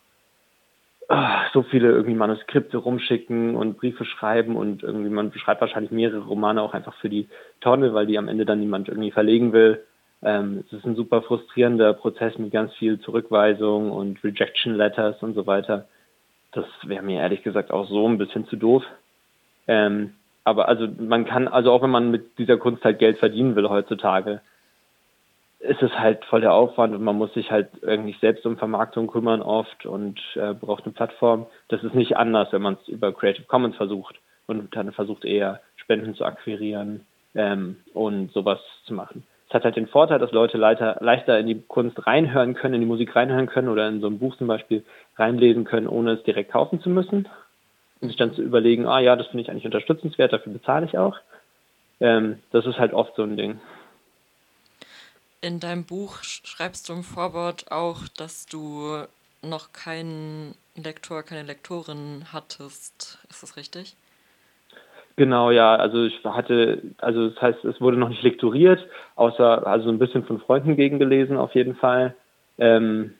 Ah, 1.10 1.46
so 1.54 1.62
viele 1.62 1.88
irgendwie 1.88 2.14
Manuskripte 2.14 2.76
rumschicken 2.76 3.56
und 3.56 3.78
Briefe 3.78 4.04
schreiben 4.04 4.56
und 4.56 4.82
irgendwie 4.82 5.08
man 5.08 5.32
schreibt 5.32 5.62
wahrscheinlich 5.62 5.90
mehrere 5.90 6.20
Romane 6.20 6.60
auch 6.60 6.74
einfach 6.74 6.92
für 6.96 7.08
die 7.08 7.28
Tonne, 7.62 7.94
weil 7.94 8.06
die 8.06 8.18
am 8.18 8.28
Ende 8.28 8.44
dann 8.44 8.60
niemand 8.60 8.88
irgendwie 8.88 9.10
verlegen 9.10 9.54
will. 9.54 9.82
Ähm, 10.22 10.64
es 10.66 10.72
ist 10.74 10.84
ein 10.84 10.96
super 10.96 11.22
frustrierender 11.22 11.94
Prozess 11.94 12.36
mit 12.36 12.52
ganz 12.52 12.74
viel 12.74 13.00
Zurückweisung 13.00 13.90
und 13.90 14.22
Rejection 14.22 14.74
Letters 14.74 15.22
und 15.22 15.32
so 15.32 15.46
weiter. 15.46 15.88
Das 16.52 16.66
wäre 16.84 17.02
mir 17.02 17.20
ehrlich 17.20 17.42
gesagt 17.42 17.70
auch 17.70 17.88
so 17.88 18.08
ein 18.08 18.18
bisschen 18.18 18.46
zu 18.46 18.56
doof. 18.56 18.84
Ähm, 19.66 20.14
aber 20.44 20.68
also 20.68 20.88
man 20.98 21.26
kann, 21.26 21.46
also 21.46 21.72
auch 21.72 21.82
wenn 21.82 21.90
man 21.90 22.10
mit 22.10 22.38
dieser 22.38 22.56
Kunst 22.56 22.82
halt 22.84 22.98
Geld 22.98 23.18
verdienen 23.18 23.54
will 23.54 23.68
heutzutage, 23.68 24.40
ist 25.60 25.82
es 25.82 25.92
halt 25.98 26.24
voll 26.24 26.40
der 26.40 26.54
Aufwand 26.54 26.94
und 26.94 27.02
man 27.02 27.16
muss 27.16 27.34
sich 27.34 27.50
halt 27.50 27.68
irgendwie 27.82 28.16
selbst 28.20 28.46
um 28.46 28.56
Vermarktung 28.56 29.08
kümmern 29.08 29.42
oft 29.42 29.86
und 29.86 30.20
äh, 30.36 30.54
braucht 30.54 30.84
eine 30.84 30.94
Plattform. 30.94 31.46
Das 31.68 31.82
ist 31.82 31.94
nicht 31.94 32.16
anders, 32.16 32.52
wenn 32.52 32.62
man 32.62 32.78
es 32.80 32.88
über 32.88 33.12
Creative 33.12 33.46
Commons 33.46 33.76
versucht 33.76 34.16
und 34.46 34.74
dann 34.74 34.92
versucht 34.92 35.24
eher 35.24 35.60
Spenden 35.76 36.14
zu 36.14 36.24
akquirieren 36.24 37.04
ähm, 37.34 37.76
und 37.92 38.32
sowas 38.32 38.60
zu 38.84 38.94
machen. 38.94 39.24
Es 39.48 39.54
hat 39.54 39.64
halt 39.64 39.76
den 39.76 39.88
Vorteil, 39.88 40.18
dass 40.18 40.30
Leute 40.32 40.58
leichter, 40.58 40.98
leichter 41.00 41.38
in 41.38 41.46
die 41.46 41.62
Kunst 41.66 42.06
reinhören 42.06 42.54
können, 42.54 42.74
in 42.74 42.80
die 42.80 42.86
Musik 42.86 43.16
reinhören 43.16 43.46
können 43.46 43.68
oder 43.68 43.88
in 43.88 44.00
so 44.00 44.06
ein 44.06 44.18
Buch 44.18 44.36
zum 44.36 44.46
Beispiel 44.46 44.84
reinlesen 45.16 45.64
können, 45.64 45.88
ohne 45.88 46.12
es 46.12 46.22
direkt 46.22 46.52
kaufen 46.52 46.80
zu 46.82 46.90
müssen. 46.90 47.28
Und 48.00 48.08
sich 48.08 48.16
dann 48.16 48.34
zu 48.34 48.42
überlegen, 48.42 48.86
ah 48.86 49.00
ja, 49.00 49.16
das 49.16 49.28
finde 49.28 49.42
ich 49.42 49.50
eigentlich 49.50 49.64
unterstützenswert, 49.64 50.32
dafür 50.32 50.52
bezahle 50.52 50.86
ich 50.86 50.98
auch. 50.98 51.16
Ähm, 52.00 52.40
das 52.52 52.66
ist 52.66 52.78
halt 52.78 52.92
oft 52.92 53.16
so 53.16 53.22
ein 53.22 53.36
Ding. 53.36 53.58
In 55.40 55.60
deinem 55.60 55.84
Buch 55.84 56.22
schreibst 56.22 56.88
du 56.88 56.92
im 56.92 57.02
Vorwort 57.02 57.70
auch, 57.70 58.06
dass 58.16 58.46
du 58.46 59.04
noch 59.42 59.72
keinen 59.72 60.54
Lektor, 60.74 61.22
keine 61.22 61.44
Lektorin 61.44 62.26
hattest. 62.32 63.18
Ist 63.30 63.42
das 63.42 63.56
richtig? 63.56 63.96
Genau, 65.18 65.50
ja. 65.50 65.74
Also 65.74 66.04
ich 66.04 66.24
hatte, 66.24 66.80
also 66.98 67.30
das 67.30 67.42
heißt, 67.42 67.64
es 67.64 67.80
wurde 67.80 67.96
noch 67.96 68.08
nicht 68.08 68.22
lektoriert, 68.22 68.86
außer 69.16 69.66
also 69.66 69.88
ein 69.88 69.98
bisschen 69.98 70.22
von 70.24 70.38
Freunden 70.38 70.76
gegengelesen 70.76 71.36
auf 71.36 71.56
jeden 71.56 71.74
Fall. 71.74 72.14
Ähm, 72.56 73.14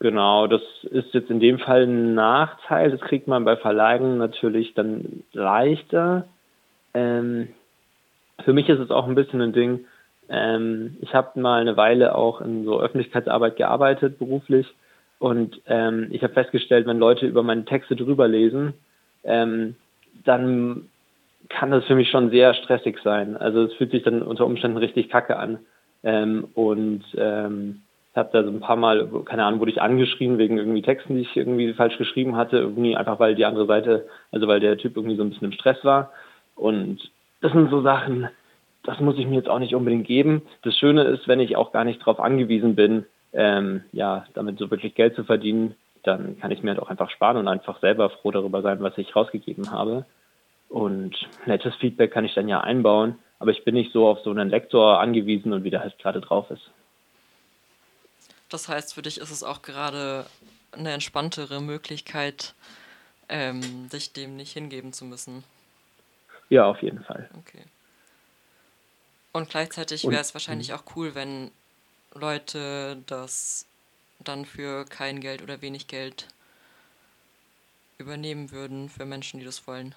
genau, 0.00 0.46
das 0.46 0.62
ist 0.84 1.12
jetzt 1.12 1.28
in 1.30 1.38
dem 1.38 1.58
Fall 1.58 1.82
ein 1.82 2.14
Nachteil. 2.14 2.90
Das 2.90 3.02
kriegt 3.02 3.28
man 3.28 3.44
bei 3.44 3.58
Verlagen 3.58 4.16
natürlich 4.16 4.72
dann 4.72 5.24
leichter. 5.34 6.24
Ähm, 6.94 7.48
für 8.42 8.54
mich 8.54 8.70
ist 8.70 8.80
es 8.80 8.90
auch 8.90 9.06
ein 9.06 9.14
bisschen 9.14 9.42
ein 9.42 9.52
Ding, 9.52 9.84
ähm, 10.30 10.96
ich 11.02 11.14
habe 11.14 11.38
mal 11.38 11.60
eine 11.60 11.76
Weile 11.76 12.14
auch 12.14 12.40
in 12.40 12.64
so 12.64 12.80
Öffentlichkeitsarbeit 12.80 13.56
gearbeitet, 13.56 14.18
beruflich. 14.18 14.66
Und 15.18 15.60
ähm, 15.66 16.08
ich 16.12 16.22
habe 16.22 16.32
festgestellt, 16.32 16.86
wenn 16.86 16.98
Leute 16.98 17.26
über 17.26 17.42
meine 17.42 17.66
Texte 17.66 17.94
drüber 17.94 18.26
lesen, 18.26 18.72
ähm, 19.22 19.76
dann 20.24 20.88
kann 21.48 21.70
das 21.70 21.84
für 21.84 21.94
mich 21.94 22.10
schon 22.10 22.30
sehr 22.30 22.54
stressig 22.54 22.98
sein. 23.02 23.36
Also 23.36 23.62
es 23.64 23.74
fühlt 23.74 23.90
sich 23.90 24.02
dann 24.02 24.22
unter 24.22 24.46
Umständen 24.46 24.78
richtig 24.78 25.08
kacke 25.08 25.36
an. 25.36 25.58
Ähm, 26.02 26.48
und 26.54 27.04
ähm, 27.16 27.82
ich 28.12 28.16
habe 28.16 28.30
da 28.32 28.42
so 28.42 28.50
ein 28.50 28.60
paar 28.60 28.76
Mal, 28.76 29.08
keine 29.24 29.44
Ahnung, 29.44 29.60
wurde 29.60 29.70
ich 29.70 29.82
angeschrieben 29.82 30.38
wegen 30.38 30.56
irgendwie 30.56 30.82
Texten, 30.82 31.16
die 31.16 31.22
ich 31.22 31.36
irgendwie 31.36 31.72
falsch 31.74 31.98
geschrieben 31.98 32.36
hatte, 32.36 32.58
irgendwie 32.58 32.96
einfach 32.96 33.20
weil 33.20 33.34
die 33.34 33.44
andere 33.44 33.66
Seite, 33.66 34.06
also 34.32 34.48
weil 34.48 34.60
der 34.60 34.78
Typ 34.78 34.96
irgendwie 34.96 35.16
so 35.16 35.22
ein 35.22 35.30
bisschen 35.30 35.46
im 35.46 35.52
Stress 35.52 35.84
war. 35.84 36.12
Und 36.54 37.10
das 37.42 37.52
sind 37.52 37.70
so 37.70 37.82
Sachen, 37.82 38.28
das 38.84 39.00
muss 39.00 39.18
ich 39.18 39.26
mir 39.26 39.36
jetzt 39.36 39.48
auch 39.48 39.58
nicht 39.58 39.74
unbedingt 39.74 40.06
geben. 40.06 40.42
Das 40.62 40.76
Schöne 40.76 41.02
ist, 41.04 41.28
wenn 41.28 41.40
ich 41.40 41.56
auch 41.56 41.72
gar 41.72 41.84
nicht 41.84 42.00
darauf 42.00 42.20
angewiesen 42.20 42.74
bin, 42.74 43.04
ähm, 43.32 43.82
ja, 43.92 44.24
damit 44.34 44.58
so 44.58 44.70
wirklich 44.70 44.94
Geld 44.94 45.14
zu 45.14 45.24
verdienen, 45.24 45.74
dann 46.02 46.38
kann 46.38 46.52
ich 46.52 46.62
mir 46.62 46.70
halt 46.70 46.80
auch 46.80 46.88
einfach 46.88 47.10
sparen 47.10 47.36
und 47.36 47.48
einfach 47.48 47.80
selber 47.80 48.08
froh 48.10 48.30
darüber 48.30 48.62
sein, 48.62 48.78
was 48.80 48.96
ich 48.96 49.14
rausgegeben 49.14 49.70
habe. 49.72 50.06
Und 50.68 51.16
nettes 51.46 51.74
Feedback 51.76 52.12
kann 52.12 52.24
ich 52.24 52.34
dann 52.34 52.48
ja 52.48 52.60
einbauen, 52.60 53.18
aber 53.38 53.50
ich 53.50 53.64
bin 53.64 53.74
nicht 53.74 53.92
so 53.92 54.08
auf 54.08 54.20
so 54.24 54.30
einen 54.30 54.48
Lektor 54.48 55.00
angewiesen 55.00 55.52
und 55.52 55.64
wie 55.64 55.70
der 55.70 55.80
halt 55.80 55.98
gerade 55.98 56.20
drauf 56.20 56.50
ist. 56.50 56.70
Das 58.48 58.68
heißt, 58.68 58.94
für 58.94 59.02
dich 59.02 59.18
ist 59.18 59.30
es 59.30 59.42
auch 59.42 59.62
gerade 59.62 60.26
eine 60.72 60.92
entspanntere 60.92 61.60
Möglichkeit, 61.60 62.54
ähm, 63.28 63.88
sich 63.88 64.12
dem 64.12 64.36
nicht 64.36 64.52
hingeben 64.52 64.92
zu 64.92 65.04
müssen. 65.04 65.44
Ja, 66.48 66.66
auf 66.66 66.80
jeden 66.82 67.02
Fall. 67.02 67.28
Okay. 67.38 67.64
Und 69.32 69.50
gleichzeitig 69.50 70.04
wäre 70.04 70.20
es 70.20 70.34
wahrscheinlich 70.34 70.70
mhm. 70.70 70.76
auch 70.76 70.82
cool, 70.96 71.14
wenn 71.14 71.50
Leute 72.14 72.98
das 73.06 73.66
dann 74.20 74.46
für 74.46 74.84
kein 74.86 75.20
Geld 75.20 75.42
oder 75.42 75.60
wenig 75.60 75.88
Geld 75.88 76.28
übernehmen 77.98 78.50
würden 78.50 78.88
für 78.88 79.04
Menschen, 79.04 79.40
die 79.40 79.46
das 79.46 79.66
wollen. 79.66 79.94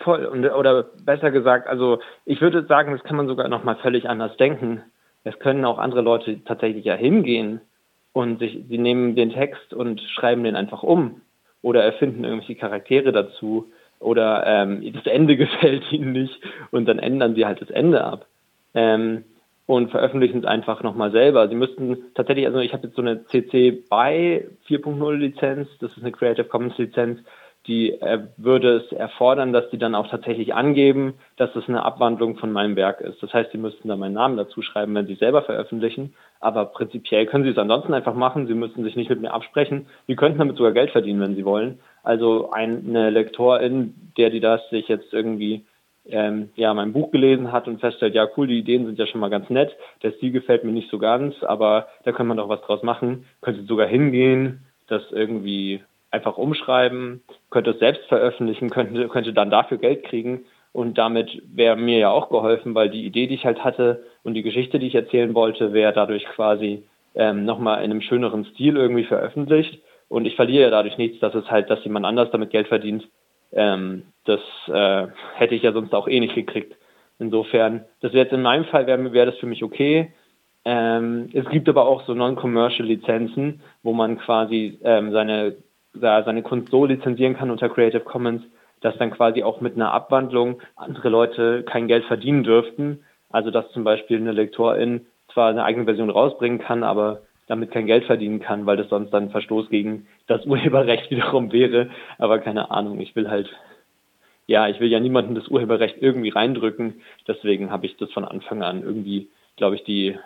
Voll, 0.00 0.24
und, 0.24 0.46
oder 0.46 0.84
besser 1.04 1.30
gesagt, 1.30 1.68
also 1.68 1.98
ich 2.24 2.40
würde 2.40 2.64
sagen, 2.64 2.92
das 2.92 3.04
kann 3.04 3.16
man 3.16 3.26
sogar 3.28 3.48
nochmal 3.48 3.76
völlig 3.76 4.08
anders 4.08 4.36
denken. 4.38 4.82
Es 5.24 5.38
können 5.38 5.64
auch 5.66 5.78
andere 5.78 6.00
Leute 6.00 6.42
tatsächlich 6.44 6.86
ja 6.86 6.94
hingehen 6.94 7.60
und 8.12 8.38
sich, 8.38 8.64
sie 8.68 8.78
nehmen 8.78 9.14
den 9.14 9.30
Text 9.30 9.74
und 9.74 10.00
schreiben 10.00 10.44
den 10.44 10.56
einfach 10.56 10.82
um 10.82 11.20
oder 11.60 11.84
erfinden 11.84 12.24
irgendwelche 12.24 12.54
Charaktere 12.54 13.12
dazu 13.12 13.70
oder 13.98 14.44
ähm, 14.46 14.90
das 14.94 15.06
Ende 15.06 15.36
gefällt 15.38 15.92
ihnen 15.92 16.12
nicht 16.12 16.40
und 16.70 16.86
dann 16.86 16.98
ändern 16.98 17.34
sie 17.34 17.44
halt 17.44 17.60
das 17.60 17.70
Ende 17.70 18.02
ab. 18.02 18.26
Ähm, 18.74 19.24
und 19.66 19.92
veröffentlichen 19.92 20.40
es 20.40 20.46
einfach 20.46 20.82
nochmal 20.82 21.12
selber. 21.12 21.48
Sie 21.48 21.54
müssten 21.54 21.96
tatsächlich, 22.14 22.46
also 22.46 22.58
ich 22.58 22.72
habe 22.72 22.88
jetzt 22.88 22.96
so 22.96 23.02
eine 23.02 23.24
CC 23.26 23.70
BY 23.88 24.48
4.0 24.66 25.12
Lizenz, 25.14 25.68
das 25.78 25.92
ist 25.96 26.02
eine 26.02 26.10
Creative 26.10 26.46
Commons 26.46 26.76
Lizenz, 26.76 27.20
die 27.66 27.92
äh, 27.92 28.20
würde 28.36 28.76
es 28.76 28.92
erfordern, 28.92 29.52
dass 29.52 29.68
die 29.70 29.78
dann 29.78 29.94
auch 29.94 30.08
tatsächlich 30.08 30.54
angeben, 30.54 31.14
dass 31.36 31.54
es 31.54 31.68
eine 31.68 31.84
Abwandlung 31.84 32.36
von 32.36 32.52
meinem 32.52 32.74
Werk 32.76 33.00
ist. 33.00 33.22
Das 33.22 33.32
heißt, 33.34 33.52
sie 33.52 33.58
müssten 33.58 33.88
dann 33.88 33.98
meinen 33.98 34.14
Namen 34.14 34.36
dazu 34.36 34.62
schreiben, 34.62 34.94
wenn 34.94 35.06
sie 35.06 35.14
selber 35.14 35.42
veröffentlichen. 35.42 36.14
Aber 36.40 36.66
prinzipiell 36.66 37.26
können 37.26 37.44
sie 37.44 37.50
es 37.50 37.58
ansonsten 37.58 37.92
einfach 37.92 38.14
machen. 38.14 38.46
Sie 38.46 38.54
müssen 38.54 38.82
sich 38.82 38.96
nicht 38.96 39.10
mit 39.10 39.20
mir 39.20 39.32
absprechen. 39.32 39.86
Sie 40.06 40.16
könnten 40.16 40.38
damit 40.38 40.56
sogar 40.56 40.72
Geld 40.72 40.90
verdienen, 40.90 41.20
wenn 41.20 41.36
sie 41.36 41.44
wollen. 41.44 41.80
Also 42.02 42.50
eine 42.50 43.10
Lektorin, 43.10 43.94
der 44.16 44.30
die 44.30 44.40
das 44.40 44.66
sich 44.70 44.88
jetzt 44.88 45.12
irgendwie 45.12 45.66
ähm, 46.06 46.48
ja, 46.56 46.72
mein 46.72 46.92
Buch 46.92 47.10
gelesen 47.10 47.52
hat 47.52 47.68
und 47.68 47.80
feststellt, 47.80 48.14
ja 48.14 48.26
cool, 48.36 48.46
die 48.46 48.58
Ideen 48.58 48.86
sind 48.86 48.98
ja 48.98 49.06
schon 49.06 49.20
mal 49.20 49.30
ganz 49.30 49.50
nett, 49.50 49.76
der 50.02 50.12
Stil 50.12 50.32
gefällt 50.32 50.64
mir 50.64 50.72
nicht 50.72 50.90
so 50.90 50.98
ganz, 50.98 51.34
aber 51.42 51.88
da 52.04 52.12
kann 52.12 52.26
man 52.26 52.38
doch 52.38 52.48
was 52.48 52.62
draus 52.62 52.82
machen, 52.82 53.26
könnte 53.42 53.64
sogar 53.64 53.86
hingehen, 53.86 54.64
das 54.86 55.02
irgendwie 55.12 55.82
einfach 56.10 56.36
umschreiben, 56.36 57.22
könnte 57.50 57.70
es 57.70 57.78
selbst 57.78 58.04
veröffentlichen, 58.06 58.70
könnte, 58.70 59.08
könnte 59.08 59.32
dann 59.32 59.50
dafür 59.50 59.78
Geld 59.78 60.04
kriegen 60.04 60.44
und 60.72 60.98
damit 60.98 61.42
wäre 61.52 61.76
mir 61.76 61.98
ja 61.98 62.10
auch 62.10 62.28
geholfen, 62.28 62.74
weil 62.74 62.90
die 62.90 63.04
Idee, 63.04 63.26
die 63.26 63.34
ich 63.34 63.44
halt 63.44 63.64
hatte 63.64 64.04
und 64.22 64.34
die 64.34 64.42
Geschichte, 64.42 64.78
die 64.78 64.88
ich 64.88 64.94
erzählen 64.94 65.34
wollte, 65.34 65.72
wäre 65.72 65.92
dadurch 65.92 66.24
quasi 66.26 66.84
ähm, 67.14 67.44
nochmal 67.44 67.84
in 67.84 67.90
einem 67.90 68.00
schöneren 68.00 68.44
Stil 68.46 68.76
irgendwie 68.76 69.04
veröffentlicht 69.04 69.82
und 70.08 70.26
ich 70.26 70.36
verliere 70.36 70.64
ja 70.64 70.70
dadurch 70.70 70.98
nichts, 70.98 71.20
dass 71.20 71.34
es 71.34 71.50
halt, 71.50 71.70
dass 71.70 71.84
jemand 71.84 72.06
anders 72.06 72.30
damit 72.30 72.50
Geld 72.50 72.68
verdient, 72.68 73.08
ähm, 73.52 74.04
das 74.24 74.40
äh, 74.68 75.06
hätte 75.34 75.54
ich 75.54 75.62
ja 75.62 75.72
sonst 75.72 75.94
auch 75.94 76.08
eh 76.08 76.20
nicht 76.20 76.34
gekriegt. 76.34 76.76
Insofern, 77.18 77.84
das 78.00 78.12
wäre 78.12 78.24
jetzt 78.24 78.32
in 78.32 78.42
meinem 78.42 78.64
Fall 78.64 78.86
wäre 78.86 79.12
wär 79.12 79.26
das 79.26 79.36
für 79.36 79.46
mich 79.46 79.62
okay. 79.62 80.12
Ähm, 80.64 81.28
es 81.32 81.48
gibt 81.48 81.68
aber 81.68 81.86
auch 81.86 82.04
so 82.06 82.14
Non-Commercial 82.14 82.86
Lizenzen, 82.86 83.60
wo 83.82 83.92
man 83.92 84.18
quasi 84.18 84.78
ähm, 84.82 85.12
seine, 85.12 85.56
seine 85.92 86.42
Kunst 86.42 86.70
so 86.70 86.84
lizenzieren 86.84 87.36
kann 87.36 87.50
unter 87.50 87.68
Creative 87.68 88.00
Commons, 88.00 88.42
dass 88.80 88.96
dann 88.98 89.10
quasi 89.10 89.42
auch 89.42 89.60
mit 89.60 89.74
einer 89.74 89.92
Abwandlung 89.92 90.60
andere 90.76 91.08
Leute 91.08 91.64
kein 91.64 91.88
Geld 91.88 92.04
verdienen 92.04 92.44
dürften. 92.44 93.04
Also 93.30 93.50
dass 93.50 93.70
zum 93.72 93.84
Beispiel 93.84 94.18
eine 94.18 94.32
Lektorin 94.32 95.06
zwar 95.32 95.50
eine 95.50 95.64
eigene 95.64 95.84
Version 95.84 96.10
rausbringen 96.10 96.58
kann, 96.58 96.82
aber 96.82 97.22
damit 97.46 97.70
kein 97.72 97.86
Geld 97.86 98.04
verdienen 98.04 98.40
kann, 98.40 98.66
weil 98.66 98.76
das 98.76 98.88
sonst 98.88 99.10
dann 99.10 99.30
Verstoß 99.30 99.70
gegen 99.70 100.06
das 100.26 100.46
Urheberrecht 100.46 101.10
wiederum 101.10 101.52
wäre. 101.52 101.90
Aber 102.18 102.38
keine 102.38 102.70
Ahnung, 102.70 103.00
ich 103.00 103.14
will 103.16 103.28
halt, 103.28 103.48
ja, 104.46 104.68
ich 104.68 104.80
will 104.80 104.88
ja 104.88 105.00
niemandem 105.00 105.34
das 105.34 105.48
Urheberrecht 105.48 105.96
irgendwie 106.00 106.30
reindrücken. 106.30 107.02
Deswegen 107.26 107.70
habe 107.70 107.86
ich 107.86 107.96
das 107.96 108.10
von 108.12 108.24
Anfang 108.24 108.62
an 108.62 108.82
irgendwie, 108.82 109.28
glaube 109.56 109.76
ich, 109.76 109.84
die 109.84 110.16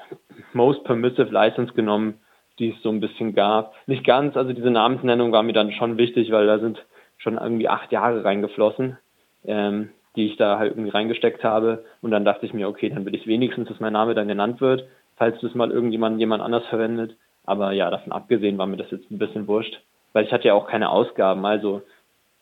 Most 0.53 0.85
Permissive 0.85 1.31
License 1.31 1.73
genommen, 1.73 2.21
die 2.59 2.71
es 2.71 2.83
so 2.83 2.91
ein 2.91 3.01
bisschen 3.01 3.35
gab. 3.35 3.75
Nicht 3.87 4.05
ganz, 4.05 4.37
also 4.37 4.53
diese 4.53 4.71
Namensnennung 4.71 5.33
war 5.33 5.43
mir 5.43 5.53
dann 5.53 5.73
schon 5.73 5.99
wichtig, 5.99 6.31
weil 6.31 6.47
da 6.47 6.59
sind 6.59 6.85
schon 7.19 7.39
irgendwie 7.39 7.69
acht 7.69 7.93
Jahre 7.93 8.25
reingeflossen, 8.25 8.99
ähm, 9.45 9.91
die 10.17 10.27
ich 10.27 10.37
da 10.37 10.59
halt 10.59 10.73
irgendwie 10.73 10.91
reingesteckt 10.91 11.43
habe. 11.45 11.85
Und 12.03 12.11
dann 12.11 12.25
dachte 12.25 12.47
ich 12.47 12.55
mir, 12.55 12.69
okay, 12.69 12.91
dann 12.91 13.05
will 13.05 13.15
ich 13.15 13.27
wenigstens, 13.27 13.69
dass 13.69 13.81
mein 13.81 13.93
Name 13.93 14.15
dann 14.15 14.29
genannt 14.29 14.61
wird 14.61 14.87
falls 15.17 15.41
das 15.41 15.55
mal 15.55 15.71
irgendjemand 15.71 16.19
jemand 16.19 16.43
anders 16.43 16.67
verwendet. 16.67 17.17
Aber 17.45 17.73
ja, 17.73 17.91
davon 17.91 18.13
abgesehen 18.13 18.59
war 18.59 18.67
mir 18.67 18.77
das 18.77 18.91
jetzt 18.91 19.11
ein 19.11 19.19
bisschen 19.19 19.47
wurscht, 19.47 19.81
weil 20.13 20.25
ich 20.25 20.33
hatte 20.33 20.49
ja 20.49 20.55
auch 20.55 20.69
keine 20.69 20.91
Ausgaben. 20.91 21.45
Also 21.45 21.83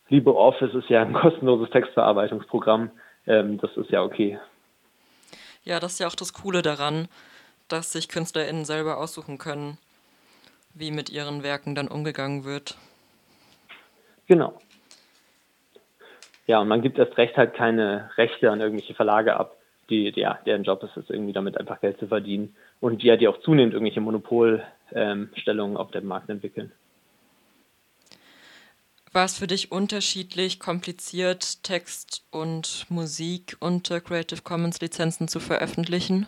LibreOffice 0.09 0.73
ist 0.73 0.89
ja 0.89 1.01
ein 1.01 1.13
kostenloses 1.21 1.69
Textverarbeitungsprogramm. 1.71 2.91
Ähm, 3.27 3.57
das 3.59 3.75
ist 3.77 3.89
ja 3.89 4.03
okay. 4.03 4.39
Ja, 5.63 5.79
das 5.79 5.93
ist 5.93 5.99
ja 5.99 6.07
auch 6.07 6.15
das 6.15 6.33
Coole 6.33 6.61
daran, 6.61 7.07
dass 7.67 7.93
sich 7.93 8.09
KünstlerInnen 8.09 8.65
selber 8.65 8.97
aussuchen 8.97 9.37
können, 9.37 9.77
wie 10.73 10.91
mit 10.91 11.09
ihren 11.09 11.43
Werken 11.43 11.75
dann 11.75 11.87
umgegangen 11.87 12.43
wird. 12.43 12.77
Genau. 14.27 14.59
Ja, 16.47 16.59
und 16.59 16.67
man 16.67 16.81
gibt 16.81 16.97
erst 16.97 17.17
recht 17.17 17.37
halt 17.37 17.53
keine 17.53 18.09
Rechte 18.17 18.51
an 18.51 18.59
irgendwelche 18.61 18.93
Verlage 18.93 19.35
ab 19.35 19.57
die, 19.89 20.11
ja, 20.15 20.39
deren 20.45 20.63
Job 20.63 20.83
ist 20.83 20.97
es 20.97 21.09
irgendwie 21.09 21.33
damit 21.33 21.57
einfach 21.59 21.81
Geld 21.81 21.99
zu 21.99 22.07
verdienen 22.07 22.55
und 22.79 23.01
die 23.01 23.07
ja 23.07 23.17
die 23.17 23.27
auch 23.27 23.39
zunehmend 23.41 23.73
irgendwelche 23.73 24.01
Monopolstellungen 24.01 25.75
ähm, 25.75 25.77
auf 25.77 25.91
dem 25.91 26.05
Markt 26.05 26.29
entwickeln. 26.29 26.71
War 29.11 29.25
es 29.25 29.37
für 29.37 29.47
dich 29.47 29.71
unterschiedlich 29.71 30.59
kompliziert, 30.59 31.63
Text 31.63 32.25
und 32.31 32.87
Musik 32.89 33.57
unter 33.59 34.01
Creative 34.01 34.41
Commons 34.41 34.81
Lizenzen 34.81 35.27
zu 35.27 35.39
veröffentlichen? 35.39 36.25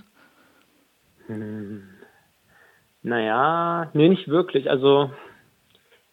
Hm. 1.25 1.89
Naja, 3.05 3.91
nee, 3.93 4.09
nicht 4.09 4.29
wirklich. 4.29 4.67
Also 4.67 5.11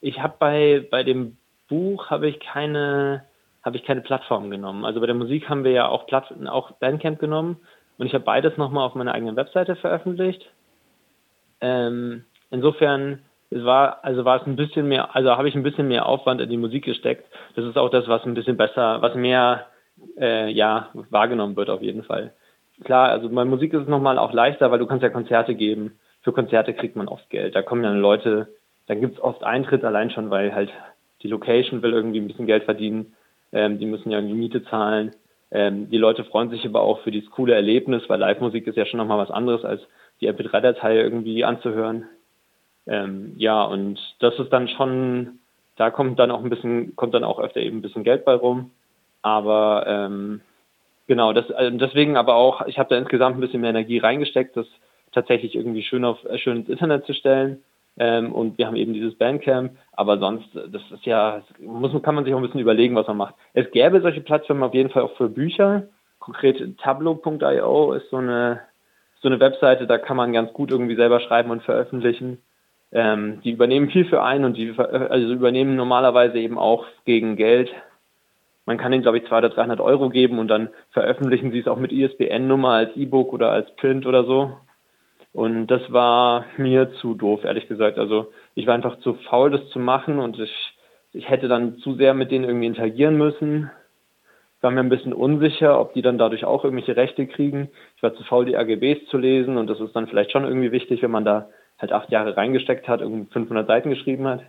ich 0.03 0.21
habe 0.21 0.35
bei, 0.39 0.87
bei 0.91 1.03
dem 1.03 1.39
Buch 1.69 2.11
habe 2.11 2.29
ich 2.29 2.39
keine 2.39 3.25
habe 3.65 3.77
ich 3.77 3.85
keine 3.85 4.03
Plattform 4.03 4.51
genommen. 4.51 4.85
Also 4.85 5.01
bei 5.01 5.07
der 5.07 5.15
Musik 5.15 5.49
haben 5.49 5.65
wir 5.65 5.71
ja 5.71 5.89
auch, 5.89 6.07
Platt 6.07 6.35
auch 6.47 6.73
Bandcamp 6.73 7.19
genommen 7.19 7.57
und 7.97 8.07
ich 8.07 8.13
habe 8.13 8.25
beides 8.25 8.59
nochmal 8.59 8.85
auf 8.85 8.95
meiner 8.95 9.15
eigenen 9.15 9.37
Webseite 9.37 9.75
veröffentlicht. 9.77 10.45
Ähm, 11.63 12.25
insofern 12.51 13.21
es 13.49 13.65
war, 13.65 14.05
also 14.05 14.27
war 14.27 14.43
es 14.43 14.47
ein 14.47 14.57
bisschen 14.57 14.87
mehr, 14.87 15.17
also 15.17 15.31
habe 15.31 15.49
ich 15.49 15.55
ein 15.55 15.63
bisschen 15.63 15.89
mehr 15.89 16.05
Aufwand 16.05 16.43
in 16.43 16.51
die 16.51 16.59
Musik 16.59 16.85
gesteckt. 16.85 17.25
Das 17.55 17.65
ist 17.65 17.79
auch 17.79 17.89
das, 17.89 18.07
was 18.07 18.25
ein 18.27 18.35
bisschen 18.35 18.59
besser, 18.59 19.01
was 19.01 19.15
mehr 19.15 19.67
äh, 20.19 20.51
ja, 20.51 20.91
wahrgenommen 21.09 21.57
wird 21.57 21.71
auf 21.71 21.81
jeden 21.81 22.03
Fall. 22.03 22.35
Klar, 22.85 23.09
also 23.09 23.31
bei 23.31 23.47
Musik 23.47 23.73
ist 23.73 23.83
es 23.83 23.89
nochmal 23.89 24.19
auch 24.19 24.35
leichter, 24.35 24.71
weil 24.71 24.79
du 24.79 24.87
kannst 24.87 25.03
ja 25.03 25.09
Konzerte 25.09 25.55
geben. 25.55 25.99
Für 26.23 26.33
Konzerte 26.33 26.75
kriegt 26.75 26.97
man 26.97 27.09
oft 27.09 27.29
Geld. 27.31 27.55
Da 27.55 27.63
kommen 27.63 27.83
dann 27.83 28.01
Leute, 28.01 28.49
da 28.87 28.95
gibt 28.95 29.15
es 29.15 29.23
oft 29.23 29.43
Eintritt 29.45 29.85
allein 29.85 30.11
schon, 30.11 30.31
weil 30.31 30.55
halt 30.55 30.71
die 31.23 31.29
Location 31.29 31.83
will 31.83 31.93
irgendwie 31.93 32.21
ein 32.21 32.29
bisschen 32.29 32.47
Geld 32.47 32.65
verdienen 32.65 33.15
ähm, 33.53 33.79
die 33.79 33.87
müssen 33.87 34.11
ja 34.11 34.19
irgendwie 34.19 34.37
Miete 34.37 34.65
zahlen. 34.65 35.13
Ähm, 35.51 35.91
die 35.91 35.99
Leute 35.99 36.25
freuen 36.25 36.51
sich 36.51 36.65
aber 36.65 36.81
auch 36.81 37.01
für 37.01 37.11
dieses 37.11 37.31
coole 37.31 37.55
Erlebnis, 37.55 38.03
weil 38.09 38.19
Live-Musik 38.19 38.67
ist 38.67 38.77
ja 38.77 38.87
schon 38.87 38.99
nochmal 38.99 39.19
was 39.19 39.31
anderes, 39.31 39.65
als 39.65 39.83
die 40.21 40.31
MP3-Datei 40.31 40.97
irgendwie 40.97 41.45
anzuhören. 41.45 42.09
Ähm, 42.87 43.35
ja, 43.37 43.63
und 43.63 43.99
das 44.21 44.39
ist 44.39 44.51
dann 44.53 44.69
schon, 44.69 45.39
da 45.77 45.91
kommt 45.91 46.19
dann 46.19 46.31
auch 46.31 46.43
ein 46.43 46.51
bisschen, 46.51 46.97
kommt 46.97 47.15
dann 47.15 47.25
auch 47.25 47.39
öfter 47.39 47.61
eben 47.61 47.79
ein 47.79 47.83
bisschen 47.83 48.05
Geld 48.05 48.25
bei 48.25 48.35
rum. 48.35 48.71
Aber 49.21 49.85
ähm, 49.87 50.41
genau, 51.07 51.33
das, 51.33 51.51
also 51.51 51.77
deswegen 51.77 52.17
aber 52.17 52.35
auch, 52.35 52.67
ich 52.67 52.79
habe 52.79 52.89
da 52.89 52.97
insgesamt 52.97 53.37
ein 53.37 53.41
bisschen 53.41 53.61
mehr 53.61 53.71
Energie 53.71 53.99
reingesteckt, 53.99 54.57
das 54.57 54.67
tatsächlich 55.13 55.55
irgendwie 55.55 55.83
schön 55.83 56.05
auf 56.05 56.19
schön 56.37 56.59
ins 56.59 56.69
Internet 56.69 57.07
zu 57.07 57.15
stellen. 57.15 57.63
Ähm, 57.99 58.33
und 58.33 58.57
wir 58.57 58.67
haben 58.67 58.77
eben 58.77 58.95
dieses 58.95 59.15
Bandcamp, 59.17 59.73
aber 59.93 60.19
sonst, 60.19 60.49
das 60.55 60.83
ist 60.91 61.05
ja, 61.05 61.43
muss, 61.61 61.93
kann 62.03 62.15
man 62.15 62.25
sich 62.25 62.33
auch 62.33 62.39
ein 62.39 62.43
bisschen 62.43 62.61
überlegen, 62.61 62.95
was 62.95 63.07
man 63.07 63.19
macht. 63.19 63.35
Es 63.53 63.71
gäbe 63.71 64.01
solche 64.01 64.23
Plattformen 64.23 64.63
auf 64.63 64.75
jeden 64.75 64.89
Fall 64.89 65.03
auch 65.03 65.17
für 65.17 65.29
Bücher. 65.29 65.89
Konkret 66.19 66.79
tableau.io 66.79 67.93
ist 67.93 68.09
so 68.11 68.17
eine, 68.17 68.61
so 69.21 69.29
eine 69.29 69.41
Webseite, 69.41 69.87
da 69.87 69.99
kann 69.99 70.17
man 70.17 70.33
ganz 70.33 70.53
gut 70.55 70.71
irgendwie 70.71 70.97
selber 70.97 71.21
schreiben 71.21 71.51
und 71.51 71.63
veröffentlichen. 71.63 72.39
Ähm, 72.93 73.41
die 73.43 73.51
übernehmen 73.51 73.91
viel 73.91 74.07
für 74.07 74.23
einen 74.23 74.45
und 74.45 74.57
die 74.57 74.75
also 74.79 75.33
übernehmen 75.33 75.77
normalerweise 75.77 76.39
eben 76.39 76.59
auch 76.59 76.87
gegen 77.05 77.37
Geld. 77.37 77.71
Man 78.65 78.79
kann 78.79 78.93
ihnen, 78.93 79.03
glaube 79.03 79.19
ich, 79.19 79.27
200 79.27 79.53
oder 79.53 79.63
300 79.63 79.81
Euro 79.81 80.09
geben 80.09 80.39
und 80.39 80.49
dann 80.49 80.69
veröffentlichen 80.91 81.53
sie 81.53 81.59
es 81.59 81.67
auch 81.67 81.79
mit 81.79 81.93
ISBN-Nummer 81.93 82.71
als 82.71 82.97
E-Book 82.97 83.33
oder 83.33 83.51
als 83.51 83.75
Print 83.77 84.07
oder 84.07 84.25
so. 84.25 84.57
Und 85.33 85.67
das 85.69 85.81
war 85.91 86.45
mir 86.57 86.93
zu 86.95 87.15
doof, 87.15 87.45
ehrlich 87.45 87.67
gesagt. 87.69 87.99
Also 87.99 88.33
ich 88.55 88.67
war 88.67 88.75
einfach 88.75 88.99
zu 88.99 89.15
faul, 89.15 89.51
das 89.51 89.67
zu 89.71 89.79
machen 89.79 90.19
und 90.19 90.39
ich, 90.39 90.53
ich 91.13 91.29
hätte 91.29 91.49
dann 91.49 91.79
zu 91.79 91.95
sehr 91.95 92.15
mit 92.15 92.31
denen 92.31 92.45
irgendwie 92.45 92.67
interagieren 92.67 93.17
müssen. 93.17 93.71
Ich 94.59 94.63
war 94.63 94.71
mir 94.71 94.81
ein 94.81 94.91
bisschen 94.91 95.15
unsicher, 95.15 95.81
ob 95.81 95.95
die 95.95 96.03
dann 96.03 96.19
dadurch 96.19 96.45
auch 96.45 96.65
irgendwelche 96.65 96.97
Rechte 96.97 97.27
kriegen. 97.27 97.71
Ich 97.97 98.03
war 98.03 98.15
zu 98.15 98.23
faul, 98.25 98.45
die 98.45 98.57
AGBs 98.57 99.07
zu 99.09 99.19
lesen 99.19 99.57
und 99.57 99.69
das 99.69 99.81
ist 99.81 99.97
dann 99.97 100.07
vielleicht 100.07 100.33
schon 100.33 100.45
irgendwie 100.45 100.71
wichtig, 100.71 101.03
wenn 101.03 101.11
man 101.11 101.25
da 101.25 101.49
halt 101.79 101.93
acht 101.93 102.11
Jahre 102.11 102.37
reingesteckt 102.37 102.87
hat, 102.87 103.01
irgendwie 103.01 103.33
500 103.33 103.67
Seiten 103.67 103.91
geschrieben 103.91 104.29
hat. 104.29 104.43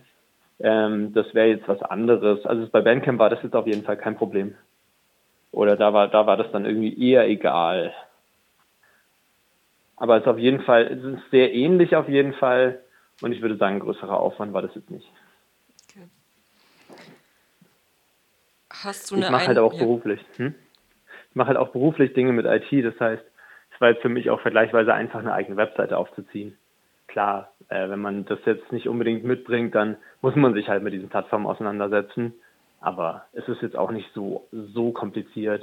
Ähm, 0.60 1.12
das 1.14 1.34
wäre 1.34 1.48
jetzt 1.48 1.66
was 1.66 1.82
anderes. 1.82 2.44
Also 2.46 2.68
bei 2.70 2.80
Bandcamp 2.80 3.18
war 3.18 3.30
das 3.30 3.42
jetzt 3.42 3.56
auf 3.56 3.66
jeden 3.66 3.82
Fall 3.82 3.96
kein 3.96 4.16
Problem. 4.16 4.54
Oder 5.50 5.76
da 5.76 5.92
war, 5.92 6.08
da 6.08 6.26
war 6.26 6.36
das 6.36 6.50
dann 6.52 6.64
irgendwie 6.64 7.10
eher 7.10 7.28
egal. 7.28 7.92
Aber 9.96 10.16
es 10.16 10.22
ist 10.22 10.28
auf 10.28 10.38
jeden 10.38 10.62
Fall, 10.62 10.86
es 10.86 11.04
ist 11.04 11.30
sehr 11.30 11.52
ähnlich 11.52 11.94
auf 11.94 12.08
jeden 12.08 12.34
Fall. 12.34 12.80
Und 13.20 13.32
ich 13.32 13.42
würde 13.42 13.56
sagen, 13.56 13.80
größerer 13.80 14.18
Aufwand 14.18 14.52
war 14.52 14.62
das 14.62 14.74
jetzt 14.74 14.90
nicht. 14.90 15.06
Okay. 15.88 16.08
Hast 18.70 19.10
du 19.10 19.16
eine 19.16 19.26
Ich 19.26 19.30
mache 19.30 19.46
halt 19.46 19.58
auch 19.58 19.72
ja. 19.72 19.78
beruflich. 19.78 20.20
Hm? 20.36 20.54
Ich 21.30 21.36
mache 21.36 21.48
halt 21.48 21.58
auch 21.58 21.68
beruflich 21.68 22.12
Dinge 22.12 22.32
mit 22.32 22.46
IT. 22.46 22.84
Das 22.84 22.98
heißt, 22.98 23.24
es 23.74 23.80
war 23.80 23.90
jetzt 23.90 24.02
für 24.02 24.08
mich 24.08 24.30
auch 24.30 24.40
vergleichsweise 24.40 24.94
einfach, 24.94 25.20
eine 25.20 25.32
eigene 25.32 25.56
Webseite 25.56 25.96
aufzuziehen. 25.96 26.56
klar, 27.06 27.52
äh, 27.68 27.88
wenn 27.88 28.00
man 28.00 28.24
das 28.24 28.40
jetzt 28.44 28.72
nicht 28.72 28.88
unbedingt 28.88 29.24
mitbringt, 29.24 29.74
dann 29.74 29.96
muss 30.20 30.34
man 30.34 30.54
sich 30.54 30.68
halt 30.68 30.82
mit 30.82 30.92
diesen 30.92 31.08
Plattformen 31.08 31.46
auseinandersetzen. 31.46 32.34
Aber 32.80 33.26
es 33.32 33.48
ist 33.48 33.62
jetzt 33.62 33.76
auch 33.76 33.90
nicht 33.90 34.12
so, 34.14 34.46
so 34.50 34.90
kompliziert. 34.90 35.62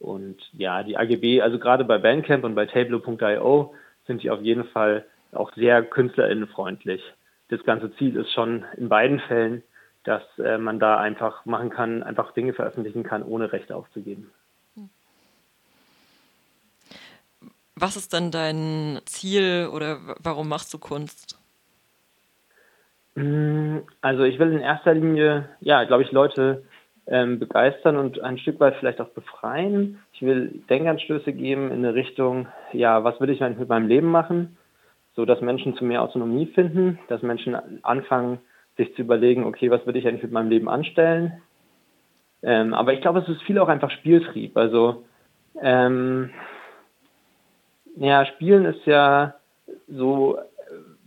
Und 0.00 0.38
ja, 0.54 0.82
die 0.82 0.96
AGB, 0.96 1.42
also 1.42 1.58
gerade 1.58 1.84
bei 1.84 1.98
Bandcamp 1.98 2.42
und 2.42 2.54
bei 2.54 2.66
Tableau.io 2.66 3.74
sind 4.06 4.22
die 4.22 4.30
auf 4.30 4.40
jeden 4.40 4.64
Fall 4.64 5.04
auch 5.32 5.52
sehr 5.54 5.82
künstlerinnenfreundlich. 5.82 7.02
Das 7.48 7.62
ganze 7.64 7.94
Ziel 7.96 8.16
ist 8.16 8.32
schon 8.32 8.64
in 8.76 8.88
beiden 8.88 9.20
Fällen, 9.20 9.62
dass 10.04 10.22
äh, 10.38 10.56
man 10.56 10.78
da 10.78 10.98
einfach 10.98 11.44
machen 11.44 11.68
kann, 11.68 12.02
einfach 12.02 12.32
Dinge 12.32 12.54
veröffentlichen 12.54 13.02
kann, 13.02 13.22
ohne 13.22 13.52
Rechte 13.52 13.76
aufzugeben. 13.76 14.30
Was 17.76 17.96
ist 17.96 18.12
denn 18.12 18.30
dein 18.30 19.00
Ziel 19.04 19.68
oder 19.72 19.98
warum 20.22 20.48
machst 20.48 20.72
du 20.72 20.78
Kunst? 20.78 21.38
Mm, 23.14 23.78
also 24.00 24.24
ich 24.24 24.38
will 24.38 24.52
in 24.52 24.60
erster 24.60 24.94
Linie, 24.94 25.48
ja, 25.60 25.84
glaube 25.84 26.02
ich, 26.02 26.12
Leute 26.12 26.64
ähm, 27.10 27.40
begeistern 27.40 27.96
und 27.96 28.20
ein 28.22 28.38
Stück 28.38 28.60
weit 28.60 28.76
vielleicht 28.76 29.00
auch 29.00 29.08
befreien. 29.08 29.98
Ich 30.12 30.22
will 30.22 30.62
Denkanstöße 30.70 31.32
geben 31.32 31.72
in 31.72 31.84
eine 31.84 31.94
Richtung, 31.94 32.46
ja, 32.72 33.02
was 33.02 33.20
will 33.20 33.30
ich 33.30 33.42
eigentlich 33.42 33.58
mit 33.58 33.68
meinem 33.68 33.88
Leben 33.88 34.06
machen? 34.06 34.56
So 35.16 35.24
dass 35.24 35.40
Menschen 35.40 35.74
zu 35.74 35.84
mehr 35.84 36.02
Autonomie 36.02 36.46
finden, 36.46 37.00
dass 37.08 37.22
Menschen 37.22 37.56
anfangen, 37.82 38.38
sich 38.76 38.94
zu 38.94 39.02
überlegen, 39.02 39.44
okay, 39.44 39.70
was 39.70 39.84
will 39.86 39.96
ich 39.96 40.06
eigentlich 40.06 40.22
mit 40.22 40.32
meinem 40.32 40.50
Leben 40.50 40.68
anstellen? 40.68 41.42
Ähm, 42.42 42.72
aber 42.72 42.94
ich 42.94 43.00
glaube, 43.00 43.18
es 43.18 43.28
ist 43.28 43.42
viel 43.42 43.58
auch 43.58 43.68
einfach 43.68 43.90
Spieltrieb. 43.90 44.56
Also 44.56 45.04
ähm, 45.60 46.30
ja, 47.96 48.24
Spielen 48.24 48.64
ist 48.64 48.86
ja 48.86 49.34
so, 49.88 50.38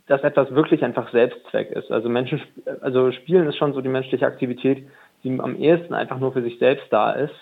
dass 0.07 0.21
etwas 0.21 0.53
wirklich 0.53 0.83
einfach 0.83 1.11
Selbstzweck 1.11 1.71
ist. 1.71 1.89
Also 1.91 2.09
Menschen, 2.09 2.41
also 2.81 3.13
Spielen 3.13 3.47
ist 3.47 3.55
schon 3.55 3.73
so 3.73 3.79
die 3.79 3.89
menschliche 3.89 4.27
Aktivität, 4.27 4.85
die 5.23 5.39
am 5.39 5.55
ehesten 5.55 5.93
einfach 5.93 6.19
nur 6.19 6.33
für 6.33 6.41
sich 6.41 6.59
selbst 6.59 6.85
da 6.91 7.11
ist. 7.11 7.33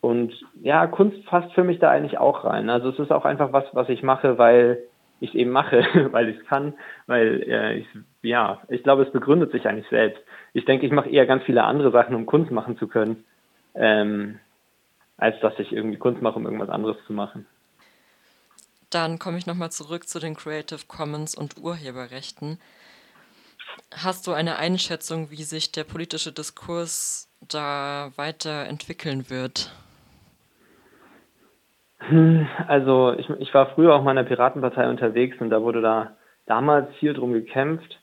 Und 0.00 0.32
ja, 0.62 0.86
Kunst 0.86 1.24
fasst 1.28 1.52
für 1.54 1.64
mich 1.64 1.78
da 1.78 1.90
eigentlich 1.90 2.18
auch 2.18 2.44
rein. 2.44 2.68
Also 2.68 2.90
es 2.90 2.98
ist 2.98 3.10
auch 3.10 3.24
einfach 3.24 3.52
was, 3.52 3.64
was 3.72 3.88
ich 3.88 4.02
mache, 4.02 4.36
weil 4.36 4.82
ich 5.20 5.30
es 5.30 5.34
eben 5.34 5.50
mache, 5.50 5.86
weil 6.12 6.28
ich 6.28 6.38
es 6.38 6.46
kann, 6.46 6.74
weil 7.06 7.42
äh, 7.46 7.78
ich, 7.78 7.86
ja, 8.22 8.60
ich 8.68 8.82
glaube, 8.82 9.04
es 9.04 9.12
begründet 9.12 9.52
sich 9.52 9.66
eigentlich 9.66 9.88
selbst. 9.88 10.22
Ich 10.52 10.64
denke, 10.64 10.86
ich 10.86 10.92
mache 10.92 11.08
eher 11.08 11.26
ganz 11.26 11.44
viele 11.44 11.64
andere 11.64 11.90
Sachen, 11.90 12.14
um 12.14 12.26
Kunst 12.26 12.50
machen 12.50 12.76
zu 12.76 12.86
können, 12.86 13.24
ähm, 13.74 14.38
als 15.16 15.38
dass 15.40 15.58
ich 15.58 15.72
irgendwie 15.72 15.98
Kunst 15.98 16.20
mache, 16.20 16.36
um 16.36 16.44
irgendwas 16.44 16.68
anderes 16.68 16.96
zu 17.06 17.12
machen. 17.12 17.46
Dann 18.90 19.18
komme 19.18 19.38
ich 19.38 19.46
nochmal 19.46 19.72
zurück 19.72 20.06
zu 20.06 20.20
den 20.20 20.36
Creative 20.36 20.80
Commons 20.86 21.34
und 21.34 21.56
Urheberrechten. 21.58 22.58
Hast 23.92 24.26
du 24.26 24.32
eine 24.32 24.56
Einschätzung, 24.56 25.30
wie 25.30 25.42
sich 25.42 25.72
der 25.72 25.84
politische 25.84 26.32
Diskurs 26.32 27.28
da 27.40 28.10
weiterentwickeln 28.16 29.30
wird? 29.30 29.72
Also 32.68 33.14
ich, 33.16 33.30
ich 33.38 33.54
war 33.54 33.74
früher 33.74 33.94
auch 33.94 34.02
mal 34.02 34.10
in 34.10 34.16
der 34.16 34.24
Piratenpartei 34.24 34.88
unterwegs 34.88 35.36
und 35.40 35.50
da 35.50 35.62
wurde 35.62 35.80
da 35.80 36.16
damals 36.46 36.94
viel 36.96 37.14
drum 37.14 37.32
gekämpft. 37.32 38.00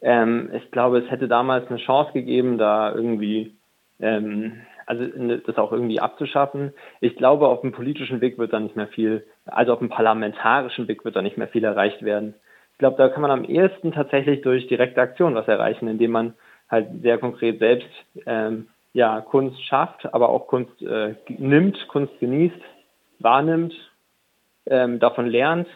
Ähm, 0.00 0.50
ich 0.52 0.70
glaube, 0.70 0.98
es 0.98 1.10
hätte 1.10 1.28
damals 1.28 1.68
eine 1.68 1.78
Chance 1.78 2.12
gegeben, 2.12 2.58
da 2.58 2.92
irgendwie, 2.92 3.54
ähm, 4.00 4.60
also 4.86 5.04
das 5.46 5.58
auch 5.58 5.72
irgendwie 5.72 6.00
abzuschaffen. 6.00 6.72
Ich 7.00 7.16
glaube, 7.16 7.48
auf 7.48 7.60
dem 7.60 7.72
politischen 7.72 8.20
Weg 8.20 8.38
wird 8.38 8.52
da 8.52 8.60
nicht 8.60 8.76
mehr 8.76 8.88
viel, 8.88 9.24
also 9.44 9.72
auf 9.72 9.78
dem 9.78 9.88
parlamentarischen 9.88 10.88
Weg 10.88 11.04
wird 11.04 11.16
da 11.16 11.22
nicht 11.22 11.38
mehr 11.38 11.48
viel 11.48 11.64
erreicht 11.64 12.02
werden. 12.02 12.34
Ich 12.76 12.78
glaube, 12.78 12.98
da 12.98 13.08
kann 13.08 13.22
man 13.22 13.30
am 13.30 13.44
ehesten 13.44 13.92
tatsächlich 13.92 14.42
durch 14.42 14.66
direkte 14.66 15.00
Aktion 15.00 15.34
was 15.34 15.48
erreichen, 15.48 15.88
indem 15.88 16.10
man 16.10 16.34
halt 16.68 16.88
sehr 17.00 17.16
konkret 17.16 17.58
selbst 17.58 17.88
ähm, 18.26 18.68
ja, 18.92 19.22
Kunst 19.22 19.64
schafft, 19.64 20.12
aber 20.12 20.28
auch 20.28 20.46
Kunst 20.46 20.82
äh, 20.82 21.14
nimmt, 21.28 21.88
Kunst 21.88 22.12
genießt, 22.20 22.60
wahrnimmt, 23.18 23.72
ähm, 24.66 24.98
davon 24.98 25.26
lernt, 25.26 25.68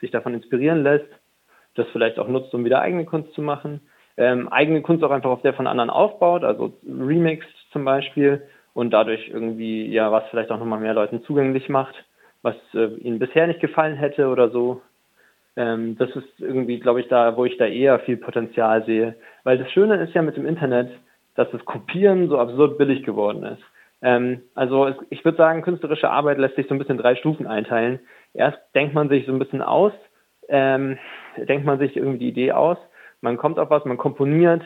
sich 0.00 0.10
davon 0.10 0.34
inspirieren 0.34 0.82
lässt, 0.82 1.06
das 1.76 1.86
vielleicht 1.92 2.18
auch 2.18 2.26
nutzt, 2.26 2.52
um 2.52 2.64
wieder 2.64 2.80
eigene 2.80 3.04
Kunst 3.04 3.32
zu 3.34 3.40
machen. 3.40 3.80
Ähm, 4.16 4.48
eigene 4.48 4.82
Kunst 4.82 5.04
auch 5.04 5.12
einfach 5.12 5.30
auf 5.30 5.42
der 5.42 5.54
von 5.54 5.68
anderen 5.68 5.90
aufbaut, 5.90 6.42
also 6.42 6.72
remixed 6.84 7.54
zum 7.70 7.84
Beispiel 7.84 8.42
und 8.74 8.90
dadurch 8.90 9.28
irgendwie 9.28 9.86
ja 9.86 10.10
was 10.10 10.24
vielleicht 10.30 10.50
auch 10.50 10.58
nochmal 10.58 10.80
mehr 10.80 10.94
Leuten 10.94 11.22
zugänglich 11.22 11.68
macht, 11.68 11.94
was 12.42 12.56
äh, 12.74 12.86
ihnen 12.96 13.20
bisher 13.20 13.46
nicht 13.46 13.60
gefallen 13.60 13.94
hätte 13.94 14.26
oder 14.26 14.50
so. 14.50 14.82
Ähm, 15.58 15.98
das 15.98 16.08
ist 16.14 16.38
irgendwie, 16.38 16.78
glaube 16.78 17.00
ich, 17.00 17.08
da, 17.08 17.36
wo 17.36 17.44
ich 17.44 17.56
da 17.56 17.66
eher 17.66 17.98
viel 17.98 18.16
Potenzial 18.16 18.84
sehe. 18.84 19.16
Weil 19.42 19.58
das 19.58 19.70
Schöne 19.72 19.96
ist 19.96 20.14
ja 20.14 20.22
mit 20.22 20.36
dem 20.36 20.46
Internet, 20.46 20.88
dass 21.34 21.50
das 21.50 21.64
Kopieren 21.64 22.28
so 22.28 22.38
absurd 22.38 22.78
billig 22.78 23.02
geworden 23.02 23.42
ist. 23.42 23.62
Ähm, 24.00 24.42
also 24.54 24.86
es, 24.86 24.94
ich 25.10 25.24
würde 25.24 25.36
sagen, 25.36 25.62
künstlerische 25.62 26.10
Arbeit 26.10 26.38
lässt 26.38 26.54
sich 26.54 26.68
so 26.68 26.74
ein 26.76 26.78
bisschen 26.78 26.96
drei 26.96 27.16
Stufen 27.16 27.48
einteilen. 27.48 27.98
Erst 28.34 28.58
denkt 28.76 28.94
man 28.94 29.08
sich 29.08 29.26
so 29.26 29.32
ein 29.32 29.40
bisschen 29.40 29.60
aus, 29.60 29.92
ähm, 30.48 30.96
denkt 31.36 31.66
man 31.66 31.80
sich 31.80 31.96
irgendwie 31.96 32.18
die 32.18 32.28
Idee 32.28 32.52
aus, 32.52 32.78
man 33.20 33.36
kommt 33.36 33.58
auf 33.58 33.68
was, 33.68 33.84
man 33.84 33.96
komponiert, 33.96 34.62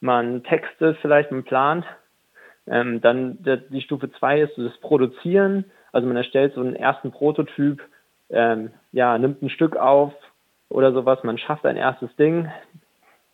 man 0.00 0.42
textet 0.42 0.98
vielleicht, 1.00 1.30
man 1.30 1.44
plant. 1.44 1.84
Ähm, 2.66 3.00
dann 3.00 3.40
der, 3.44 3.58
die 3.58 3.82
Stufe 3.82 4.10
zwei 4.18 4.40
ist 4.40 4.56
so 4.56 4.64
das 4.64 4.76
Produzieren, 4.78 5.64
also 5.92 6.08
man 6.08 6.16
erstellt 6.16 6.54
so 6.54 6.60
einen 6.60 6.74
ersten 6.74 7.12
Prototyp, 7.12 7.80
ähm, 8.30 8.72
ja, 8.92 9.18
nimmt 9.18 9.42
ein 9.42 9.50
Stück 9.50 9.76
auf 9.76 10.12
oder 10.68 10.92
sowas, 10.92 11.22
man 11.24 11.38
schafft 11.38 11.66
ein 11.66 11.76
erstes 11.76 12.14
Ding 12.16 12.48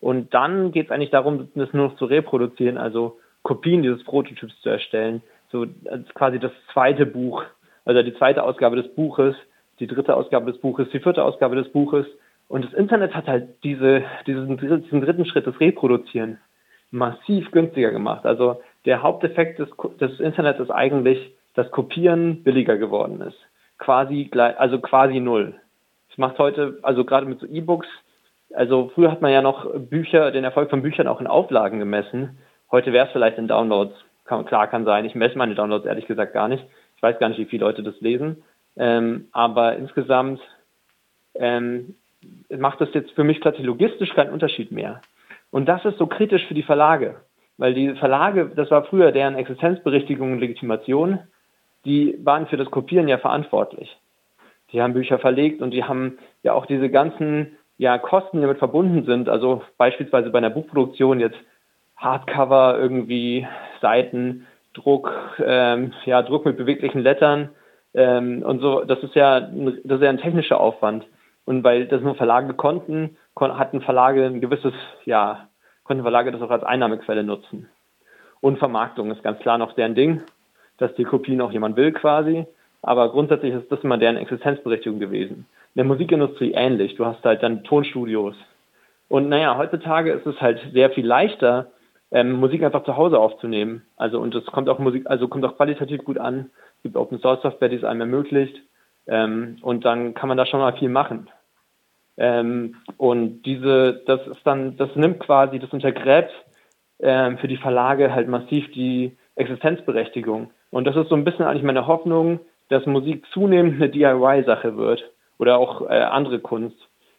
und 0.00 0.34
dann 0.34 0.72
geht 0.72 0.86
es 0.86 0.92
eigentlich 0.92 1.10
darum, 1.10 1.48
das 1.54 1.72
nur 1.72 1.88
noch 1.88 1.96
zu 1.96 2.04
reproduzieren, 2.04 2.78
also 2.78 3.18
Kopien 3.42 3.82
dieses 3.82 4.04
Prototyps 4.04 4.60
zu 4.60 4.68
erstellen. 4.68 5.22
So 5.50 5.66
quasi 6.14 6.38
das 6.38 6.52
zweite 6.72 7.06
Buch, 7.06 7.44
also 7.84 8.02
die 8.02 8.14
zweite 8.14 8.42
Ausgabe 8.42 8.76
des 8.76 8.94
Buches, 8.94 9.36
die 9.80 9.86
dritte 9.86 10.14
Ausgabe 10.16 10.50
des 10.50 10.60
Buches, 10.60 10.88
die 10.92 11.00
vierte 11.00 11.22
Ausgabe 11.22 11.56
des 11.56 11.70
Buches. 11.72 12.06
Und 12.48 12.64
das 12.64 12.72
Internet 12.74 13.14
hat 13.14 13.26
halt 13.26 13.48
diese, 13.64 14.02
diesen, 14.26 14.56
diesen 14.58 15.00
dritten 15.00 15.26
Schritt, 15.26 15.46
das 15.46 15.58
Reproduzieren, 15.60 16.38
massiv 16.90 17.50
günstiger 17.50 17.90
gemacht. 17.90 18.26
Also 18.26 18.60
der 18.84 19.02
Haupteffekt 19.02 19.58
des, 19.58 19.68
des 20.00 20.20
Internets 20.20 20.60
ist 20.60 20.70
eigentlich, 20.70 21.34
dass 21.54 21.70
Kopieren 21.70 22.42
billiger 22.42 22.76
geworden 22.76 23.20
ist 23.20 23.38
quasi 23.78 24.24
gleich, 24.30 24.58
also 24.58 24.78
quasi 24.78 25.20
null. 25.20 25.54
Es 26.10 26.18
macht 26.18 26.38
heute, 26.38 26.78
also 26.82 27.04
gerade 27.04 27.26
mit 27.26 27.40
so 27.40 27.46
E-Books, 27.46 27.88
also 28.54 28.90
früher 28.94 29.10
hat 29.10 29.20
man 29.20 29.32
ja 29.32 29.42
noch 29.42 29.68
Bücher, 29.74 30.30
den 30.30 30.44
Erfolg 30.44 30.70
von 30.70 30.82
Büchern 30.82 31.08
auch 31.08 31.20
in 31.20 31.26
Auflagen 31.26 31.80
gemessen. 31.80 32.38
Heute 32.70 32.92
wäre 32.92 33.06
es 33.06 33.12
vielleicht 33.12 33.38
in 33.38 33.48
Downloads. 33.48 33.94
Kann, 34.24 34.44
klar 34.46 34.68
kann 34.68 34.84
sein. 34.84 35.04
Ich 35.04 35.14
messe 35.14 35.36
meine 35.36 35.54
Downloads 35.54 35.86
ehrlich 35.86 36.06
gesagt 36.06 36.32
gar 36.32 36.48
nicht. 36.48 36.64
Ich 36.96 37.02
weiß 37.02 37.18
gar 37.18 37.28
nicht, 37.28 37.38
wie 37.38 37.44
viele 37.46 37.64
Leute 37.64 37.82
das 37.82 38.00
lesen. 38.00 38.42
Ähm, 38.76 39.28
aber 39.32 39.76
insgesamt 39.76 40.40
ähm, 41.34 41.96
macht 42.48 42.80
das 42.80 42.94
jetzt 42.94 43.10
für 43.12 43.24
mich 43.24 43.40
plötzlich 43.40 43.66
logistisch 43.66 44.14
keinen 44.14 44.32
Unterschied 44.32 44.72
mehr. 44.72 45.00
Und 45.50 45.66
das 45.66 45.84
ist 45.84 45.98
so 45.98 46.06
kritisch 46.06 46.46
für 46.46 46.54
die 46.54 46.62
Verlage. 46.62 47.16
Weil 47.58 47.74
die 47.74 47.94
Verlage, 47.94 48.50
das 48.54 48.70
war 48.70 48.84
früher 48.84 49.12
deren 49.12 49.36
Existenzberichtigung 49.36 50.32
und 50.32 50.40
Legitimation 50.40 51.20
die 51.84 52.18
waren 52.24 52.46
für 52.46 52.56
das 52.56 52.70
Kopieren 52.70 53.08
ja 53.08 53.18
verantwortlich. 53.18 53.96
Die 54.72 54.82
haben 54.82 54.94
Bücher 54.94 55.18
verlegt 55.18 55.62
und 55.62 55.70
die 55.70 55.84
haben 55.84 56.18
ja 56.42 56.52
auch 56.52 56.66
diese 56.66 56.90
ganzen 56.90 57.56
ja, 57.76 57.98
Kosten, 57.98 58.38
die 58.38 58.42
damit 58.42 58.58
verbunden 58.58 59.04
sind. 59.04 59.28
Also 59.28 59.62
beispielsweise 59.76 60.30
bei 60.30 60.38
einer 60.38 60.50
Buchproduktion 60.50 61.20
jetzt 61.20 61.38
Hardcover, 61.96 62.78
irgendwie 62.78 63.46
Seiten, 63.80 64.46
Druck, 64.74 65.12
ähm, 65.44 65.92
ja, 66.04 66.22
Druck 66.22 66.44
mit 66.44 66.56
beweglichen 66.56 67.02
Lettern 67.02 67.50
ähm, 67.94 68.42
und 68.42 68.60
so. 68.60 68.84
Das 68.84 69.02
ist 69.02 69.14
ja, 69.14 69.40
das 69.40 69.74
ist 69.74 70.02
ja 70.02 70.10
ein 70.10 70.18
technischer 70.18 70.60
Aufwand. 70.60 71.06
Und 71.44 71.62
weil 71.62 71.86
das 71.86 72.00
nur 72.00 72.14
Verlage 72.14 72.54
konnten, 72.54 73.16
kon 73.34 73.58
hatten 73.58 73.82
Verlage 73.82 74.24
ein 74.24 74.40
gewisses, 74.40 74.72
ja, 75.04 75.48
konnten 75.84 76.02
Verlage 76.02 76.32
das 76.32 76.42
auch 76.42 76.50
als 76.50 76.64
Einnahmequelle 76.64 77.22
nutzen. 77.22 77.68
Und 78.40 78.58
Vermarktung 78.58 79.10
ist 79.10 79.22
ganz 79.22 79.38
klar 79.40 79.58
noch 79.58 79.74
deren 79.74 79.94
Ding 79.94 80.22
dass 80.78 80.94
die 80.94 81.04
Kopie 81.04 81.36
noch 81.36 81.52
jemand 81.52 81.76
will 81.76 81.92
quasi. 81.92 82.46
Aber 82.82 83.10
grundsätzlich 83.10 83.54
ist 83.54 83.70
das 83.70 83.80
immer 83.80 83.98
deren 83.98 84.16
Existenzberechtigung 84.16 84.98
gewesen. 84.98 85.46
In 85.74 85.78
der 85.78 85.84
Musikindustrie 85.84 86.52
ähnlich. 86.52 86.96
Du 86.96 87.06
hast 87.06 87.24
halt 87.24 87.42
dann 87.42 87.64
Tonstudios. 87.64 88.36
Und 89.08 89.28
naja, 89.28 89.56
heutzutage 89.56 90.12
ist 90.12 90.26
es 90.26 90.40
halt 90.40 90.60
sehr 90.72 90.90
viel 90.90 91.06
leichter, 91.06 91.70
ähm, 92.10 92.32
Musik 92.32 92.62
einfach 92.62 92.84
zu 92.84 92.96
Hause 92.96 93.18
aufzunehmen. 93.18 93.82
Also 93.96 94.20
und 94.20 94.34
es 94.34 94.44
kommt 94.46 94.68
auch 94.68 94.78
Musik, 94.78 95.04
also 95.06 95.28
kommt 95.28 95.44
auch 95.44 95.56
qualitativ 95.56 96.04
gut 96.04 96.18
an. 96.18 96.50
Es 96.76 96.82
gibt 96.84 96.96
Open 96.96 97.18
Source 97.18 97.42
Software, 97.42 97.68
die 97.68 97.76
es 97.76 97.84
einem 97.84 98.02
ermöglicht. 98.02 98.56
Ähm, 99.06 99.56
und 99.62 99.84
dann 99.84 100.14
kann 100.14 100.28
man 100.28 100.38
da 100.38 100.46
schon 100.46 100.60
mal 100.60 100.76
viel 100.76 100.88
machen. 100.88 101.28
Ähm, 102.16 102.76
und 102.96 103.42
diese, 103.42 104.02
das 104.06 104.26
ist 104.26 104.40
dann, 104.44 104.76
das 104.76 104.94
nimmt 104.94 105.20
quasi, 105.20 105.58
das 105.58 105.72
untergräbt 105.72 106.32
ähm, 107.00 107.38
für 107.38 107.48
die 107.48 107.56
Verlage 107.56 108.14
halt 108.14 108.28
massiv 108.28 108.70
die 108.72 109.16
Existenzberechtigung. 109.34 110.50
Und 110.74 110.86
das 110.88 110.96
ist 110.96 111.08
so 111.08 111.14
ein 111.14 111.22
bisschen 111.22 111.44
eigentlich 111.44 111.62
meine 111.62 111.86
Hoffnung, 111.86 112.40
dass 112.68 112.84
Musik 112.84 113.24
zunehmend 113.32 113.76
eine 113.76 113.90
DIY-Sache 113.90 114.76
wird 114.76 115.08
oder 115.38 115.56
auch 115.56 115.82
äh, 115.82 115.94
andere 115.94 116.40
Kunst. 116.40 116.76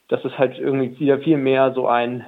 dass 0.09 0.23
es 0.25 0.37
halt 0.37 0.59
irgendwie 0.59 0.99
wieder 0.99 1.19
viel 1.19 1.37
mehr 1.37 1.73
so 1.73 1.87
ein 1.87 2.25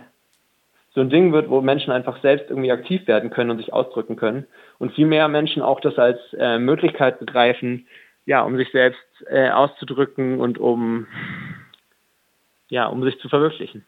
so 0.96 1.02
ein 1.02 1.10
Ding 1.10 1.34
wird, 1.34 1.50
wo 1.50 1.60
Menschen 1.60 1.92
einfach 1.92 2.22
selbst 2.22 2.50
irgendwie 2.50 2.72
aktiv 2.72 3.06
werden 3.08 3.30
können 3.30 3.52
und 3.52 3.58
sich 3.58 3.74
ausdrücken 3.74 4.16
können 4.16 4.48
und 4.80 4.94
viel 4.94 5.06
mehr 5.06 5.28
Menschen 5.28 5.62
auch 5.62 5.82
das 5.82 6.00
als 6.00 6.18
äh, 6.40 6.58
Möglichkeit 6.60 7.20
begreifen, 7.20 7.88
ja, 8.26 8.42
um 8.42 8.56
sich 8.56 8.72
selbst 8.72 9.06
äh, 9.30 9.50
auszudrücken 9.50 10.40
und 10.40 10.58
um 10.58 11.08
ja, 12.70 12.88
um 12.88 13.04
sich 13.04 13.20
zu 13.20 13.28
verwirklichen. 13.28 13.86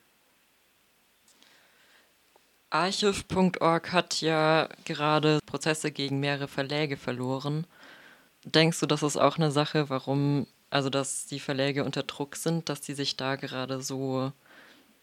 Archiv.org 2.72 3.92
hat 3.92 4.22
ja 4.22 4.70
gerade 4.86 5.40
Prozesse 5.46 5.92
gegen 5.92 6.20
mehrere 6.20 6.48
Verläge 6.48 6.98
verloren. 6.98 7.66
Denkst 8.46 8.80
du, 8.80 8.86
das 8.86 9.04
ist 9.04 9.18
auch 9.18 9.38
eine 9.38 9.52
Sache, 9.52 9.90
warum, 9.90 10.46
also 10.70 10.90
dass 10.90 11.26
die 11.26 11.40
Verläge 11.40 11.84
unter 11.84 12.04
Druck 12.04 12.36
sind, 12.36 12.70
dass 12.70 12.82
die 12.82 12.94
sich 12.94 13.18
da 13.18 13.36
gerade 13.36 13.82
so 13.82 14.32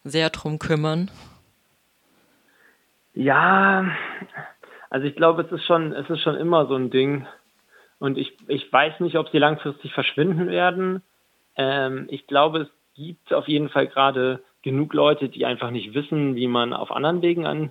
sehr 0.05 0.31
drum 0.31 0.59
kümmern? 0.59 1.11
Ja, 3.15 3.91
also 4.91 5.07
ich 5.07 5.17
glaube, 5.17 5.43
es 5.43 5.51
ist 5.51 5.65
schon, 5.65 5.93
es 5.93 6.09
ist 6.09 6.21
schon 6.21 6.37
immer 6.37 6.67
so 6.67 6.77
ein 6.77 6.91
Ding. 6.91 7.27
Und 7.99 8.19
ich, 8.19 8.37
ich 8.47 8.73
weiß 8.73 9.01
nicht, 9.01 9.17
ob 9.17 9.31
sie 9.31 9.39
langfristig 9.39 9.93
verschwinden 9.93 10.49
werden. 10.49 11.03
Ähm, 11.57 12.07
ich 12.11 12.27
glaube, 12.27 12.61
es 12.61 12.69
gibt 12.95 13.33
auf 13.33 13.49
jeden 13.49 13.71
Fall 13.71 13.89
gerade 13.89 14.43
genug 14.67 14.95
Leute, 14.95 15.29
die 15.29 15.47
einfach 15.47 15.71
nicht 15.71 15.95
wissen, 15.95 16.35
wie 16.35 16.49
man 16.49 16.73
auf 16.73 16.91
anderen 16.91 17.23
Wegen 17.23 17.47
an, 17.47 17.71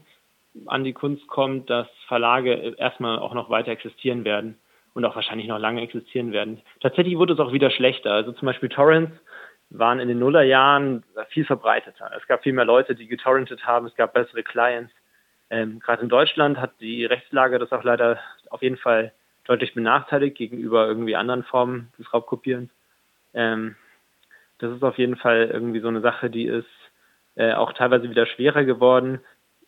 an 0.65 0.86
die 0.86 0.93
Kunst 0.93 1.27
kommt, 1.27 1.69
dass 1.69 1.88
Verlage 2.08 2.73
erstmal 2.77 3.19
auch 3.19 3.34
noch 3.34 3.49
weiter 3.49 3.71
existieren 3.71 4.23
werden 4.23 4.58
und 4.93 5.03
auch 5.03 5.13
wahrscheinlich 5.13 5.49
noch 5.49 5.60
lange 5.60 5.81
existieren 5.81 6.31
werden. 6.31 6.62
Tatsächlich 6.79 7.17
wurde 7.17 7.34
es 7.34 7.39
auch 7.39 7.51
wieder 7.51 7.69
schlechter. 7.69 8.13
Also 8.13 8.31
zum 8.31 8.45
Beispiel 8.45 8.69
Torrents 8.69 9.12
waren 9.71 9.99
in 9.99 10.08
den 10.08 10.19
Nullerjahren 10.19 11.03
viel 11.27 11.43
verbreiteter. 11.43 12.12
Es 12.15 12.25
gab 12.27 12.43
viel 12.43 12.53
mehr 12.53 12.63
Leute, 12.63 12.95
die 12.95 13.08
getorrentet 13.08 13.67
haben. 13.67 13.88
Es 13.88 13.95
gab 13.95 14.13
bessere 14.13 14.43
Clients. 14.43 14.93
Ähm, 15.49 15.81
Gerade 15.81 16.01
in 16.01 16.08
Deutschland 16.08 16.58
hat 16.58 16.79
die 16.79 17.03
Rechtslage 17.03 17.60
das 17.60 17.73
auch 17.73 17.84
leider 17.84 18.21
auf 18.51 18.62
jeden 18.62 18.77
Fall 18.77 19.12
deutlich 19.43 19.73
benachteiligt 19.73 20.38
gegenüber 20.38 20.88
irgendwie 20.88 21.17
anderen 21.17 21.43
Formen 21.43 21.91
des 21.99 22.13
Raubkopierens. 22.13 22.69
Ähm, 23.34 23.75
das 24.60 24.71
ist 24.71 24.84
auf 24.84 24.97
jeden 24.97 25.17
Fall 25.17 25.49
irgendwie 25.51 25.81
so 25.81 25.89
eine 25.89 25.99
Sache, 25.99 26.29
die 26.29 26.45
ist 26.45 26.69
äh, 27.35 27.53
auch 27.53 27.73
teilweise 27.73 28.09
wieder 28.09 28.25
schwerer 28.25 28.63
geworden. 28.63 29.19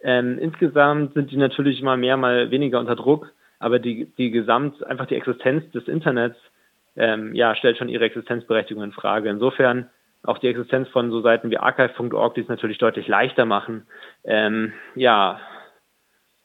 Ähm, 0.02 0.38
insgesamt 0.40 1.14
sind 1.14 1.32
die 1.32 1.38
natürlich 1.38 1.82
mal 1.82 1.98
mehr, 1.98 2.18
mal 2.18 2.52
weniger 2.52 2.80
unter 2.80 2.96
Druck, 2.96 3.32
aber 3.60 3.80
die, 3.80 4.06
die 4.18 4.32
Gesamt, 4.32 4.86
einfach 4.86 5.08
die 5.08 5.16
Existenz 5.16 5.70
des 5.72 5.88
Internets, 5.88 6.38
ähm, 6.96 7.34
ja, 7.36 7.56
stellt 7.56 7.78
schon 7.78 7.90
ihre 7.90 8.06
Existenzberechtigung 8.06 8.84
in 8.84 8.92
Frage. 8.92 9.30
Insofern 9.30 9.90
auch 10.24 10.40
die 10.40 10.48
Existenz 10.48 10.90
von 10.90 11.12
so 11.12 11.22
Seiten 11.22 11.52
wie 11.52 11.58
archive.org, 11.58 12.36
die 12.36 12.42
es 12.42 12.48
natürlich 12.48 12.78
deutlich 12.80 13.08
leichter 13.08 13.46
machen, 13.46 13.88
ähm, 14.24 14.74
ja, 14.96 15.40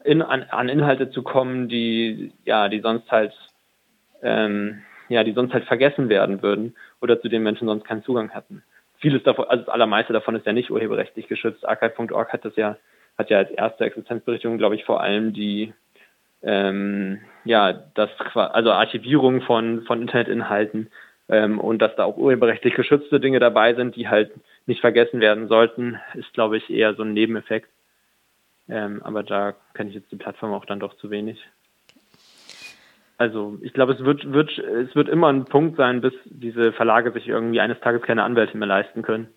in, 0.04 0.22
an, 0.22 0.42
an 0.44 0.68
Inhalte 0.68 1.10
zu 1.10 1.22
kommen, 1.22 1.68
die, 1.68 2.32
ja, 2.44 2.68
die 2.68 2.80
sonst 2.80 3.10
halt, 3.10 3.32
ähm, 4.22 4.82
ja, 5.08 5.24
die 5.24 5.32
sonst 5.32 5.52
halt 5.52 5.64
vergessen 5.64 6.08
werden 6.08 6.42
würden 6.42 6.74
oder 7.00 7.20
zu 7.20 7.28
denen 7.28 7.44
Menschen 7.44 7.68
sonst 7.68 7.84
keinen 7.84 8.02
Zugang 8.02 8.30
hatten. 8.30 8.62
Vieles 9.02 9.24
davon, 9.24 9.46
also 9.48 9.64
das 9.64 9.74
allermeiste 9.74 10.12
davon 10.12 10.36
ist 10.36 10.46
ja 10.46 10.52
nicht 10.52 10.70
urheberrechtlich 10.70 11.26
geschützt. 11.26 11.66
Archive.org 11.66 12.32
hat 12.32 12.44
das 12.44 12.54
ja, 12.54 12.76
hat 13.18 13.30
ja 13.30 13.38
als 13.38 13.50
erste 13.50 13.84
Existenzberichtigung, 13.84 14.58
glaube 14.58 14.76
ich, 14.76 14.84
vor 14.84 15.00
allem 15.00 15.32
die, 15.32 15.74
ähm, 16.42 17.20
ja, 17.44 17.72
das, 17.94 18.10
also 18.34 18.70
Archivierung 18.70 19.42
von, 19.42 19.82
von 19.82 20.00
Internetinhalten 20.00 20.88
ähm, 21.28 21.58
und 21.58 21.82
dass 21.82 21.96
da 21.96 22.04
auch 22.04 22.16
urheberrechtlich 22.16 22.74
geschützte 22.74 23.18
Dinge 23.18 23.40
dabei 23.40 23.74
sind, 23.74 23.96
die 23.96 24.08
halt 24.08 24.30
nicht 24.66 24.80
vergessen 24.80 25.18
werden 25.18 25.48
sollten, 25.48 25.98
ist, 26.14 26.32
glaube 26.32 26.56
ich, 26.56 26.70
eher 26.70 26.94
so 26.94 27.02
ein 27.02 27.12
Nebeneffekt. 27.12 27.68
Ähm, 28.68 29.02
aber 29.02 29.24
da 29.24 29.54
kenne 29.74 29.90
ich 29.90 29.96
jetzt 29.96 30.12
die 30.12 30.16
Plattform 30.16 30.52
auch 30.52 30.64
dann 30.64 30.78
doch 30.78 30.94
zu 30.98 31.10
wenig. 31.10 31.44
Also 33.18 33.58
ich 33.62 33.72
glaube, 33.72 33.92
es 33.92 34.00
wird, 34.00 34.32
wird, 34.32 34.58
es 34.58 34.94
wird 34.94 35.08
immer 35.08 35.28
ein 35.28 35.44
Punkt 35.44 35.76
sein, 35.76 36.00
bis 36.00 36.12
diese 36.24 36.72
Verlage 36.72 37.12
sich 37.12 37.28
irgendwie 37.28 37.60
eines 37.60 37.78
Tages 37.80 38.02
keine 38.02 38.24
Anwälte 38.24 38.56
mehr 38.56 38.68
leisten 38.68 39.02
können. 39.02 39.28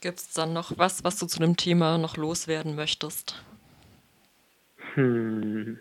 Gibt 0.00 0.18
es 0.18 0.32
dann 0.32 0.52
noch 0.52 0.72
was, 0.78 1.04
was 1.04 1.18
du 1.18 1.26
zu 1.26 1.40
dem 1.40 1.56
Thema 1.56 1.98
noch 1.98 2.16
loswerden 2.16 2.74
möchtest? 2.74 3.44
Hm. 4.94 5.78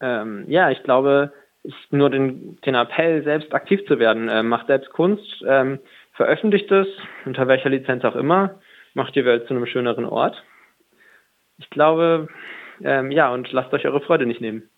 Ähm, 0.00 0.44
ja, 0.48 0.70
ich 0.70 0.82
glaube, 0.84 1.32
ich 1.62 1.74
nur 1.90 2.08
den, 2.08 2.58
den 2.62 2.74
Appell, 2.74 3.22
selbst 3.24 3.52
aktiv 3.52 3.84
zu 3.86 3.98
werden. 3.98 4.28
Ähm, 4.30 4.48
macht 4.48 4.68
selbst 4.68 4.90
Kunst, 4.90 5.44
ähm, 5.46 5.78
veröffentlicht 6.12 6.70
es, 6.70 6.86
unter 7.26 7.48
welcher 7.48 7.68
Lizenz 7.68 8.04
auch 8.04 8.16
immer, 8.16 8.60
macht 8.94 9.14
die 9.14 9.24
Welt 9.24 9.46
zu 9.46 9.54
einem 9.54 9.66
schöneren 9.66 10.04
Ort. 10.04 10.42
Ich 11.58 11.68
glaube, 11.70 12.28
ähm, 12.82 13.10
ja, 13.10 13.32
und 13.32 13.50
lasst 13.52 13.72
euch 13.72 13.86
eure 13.86 14.00
Freude 14.00 14.26
nicht 14.26 14.40
nehmen. 14.40 14.68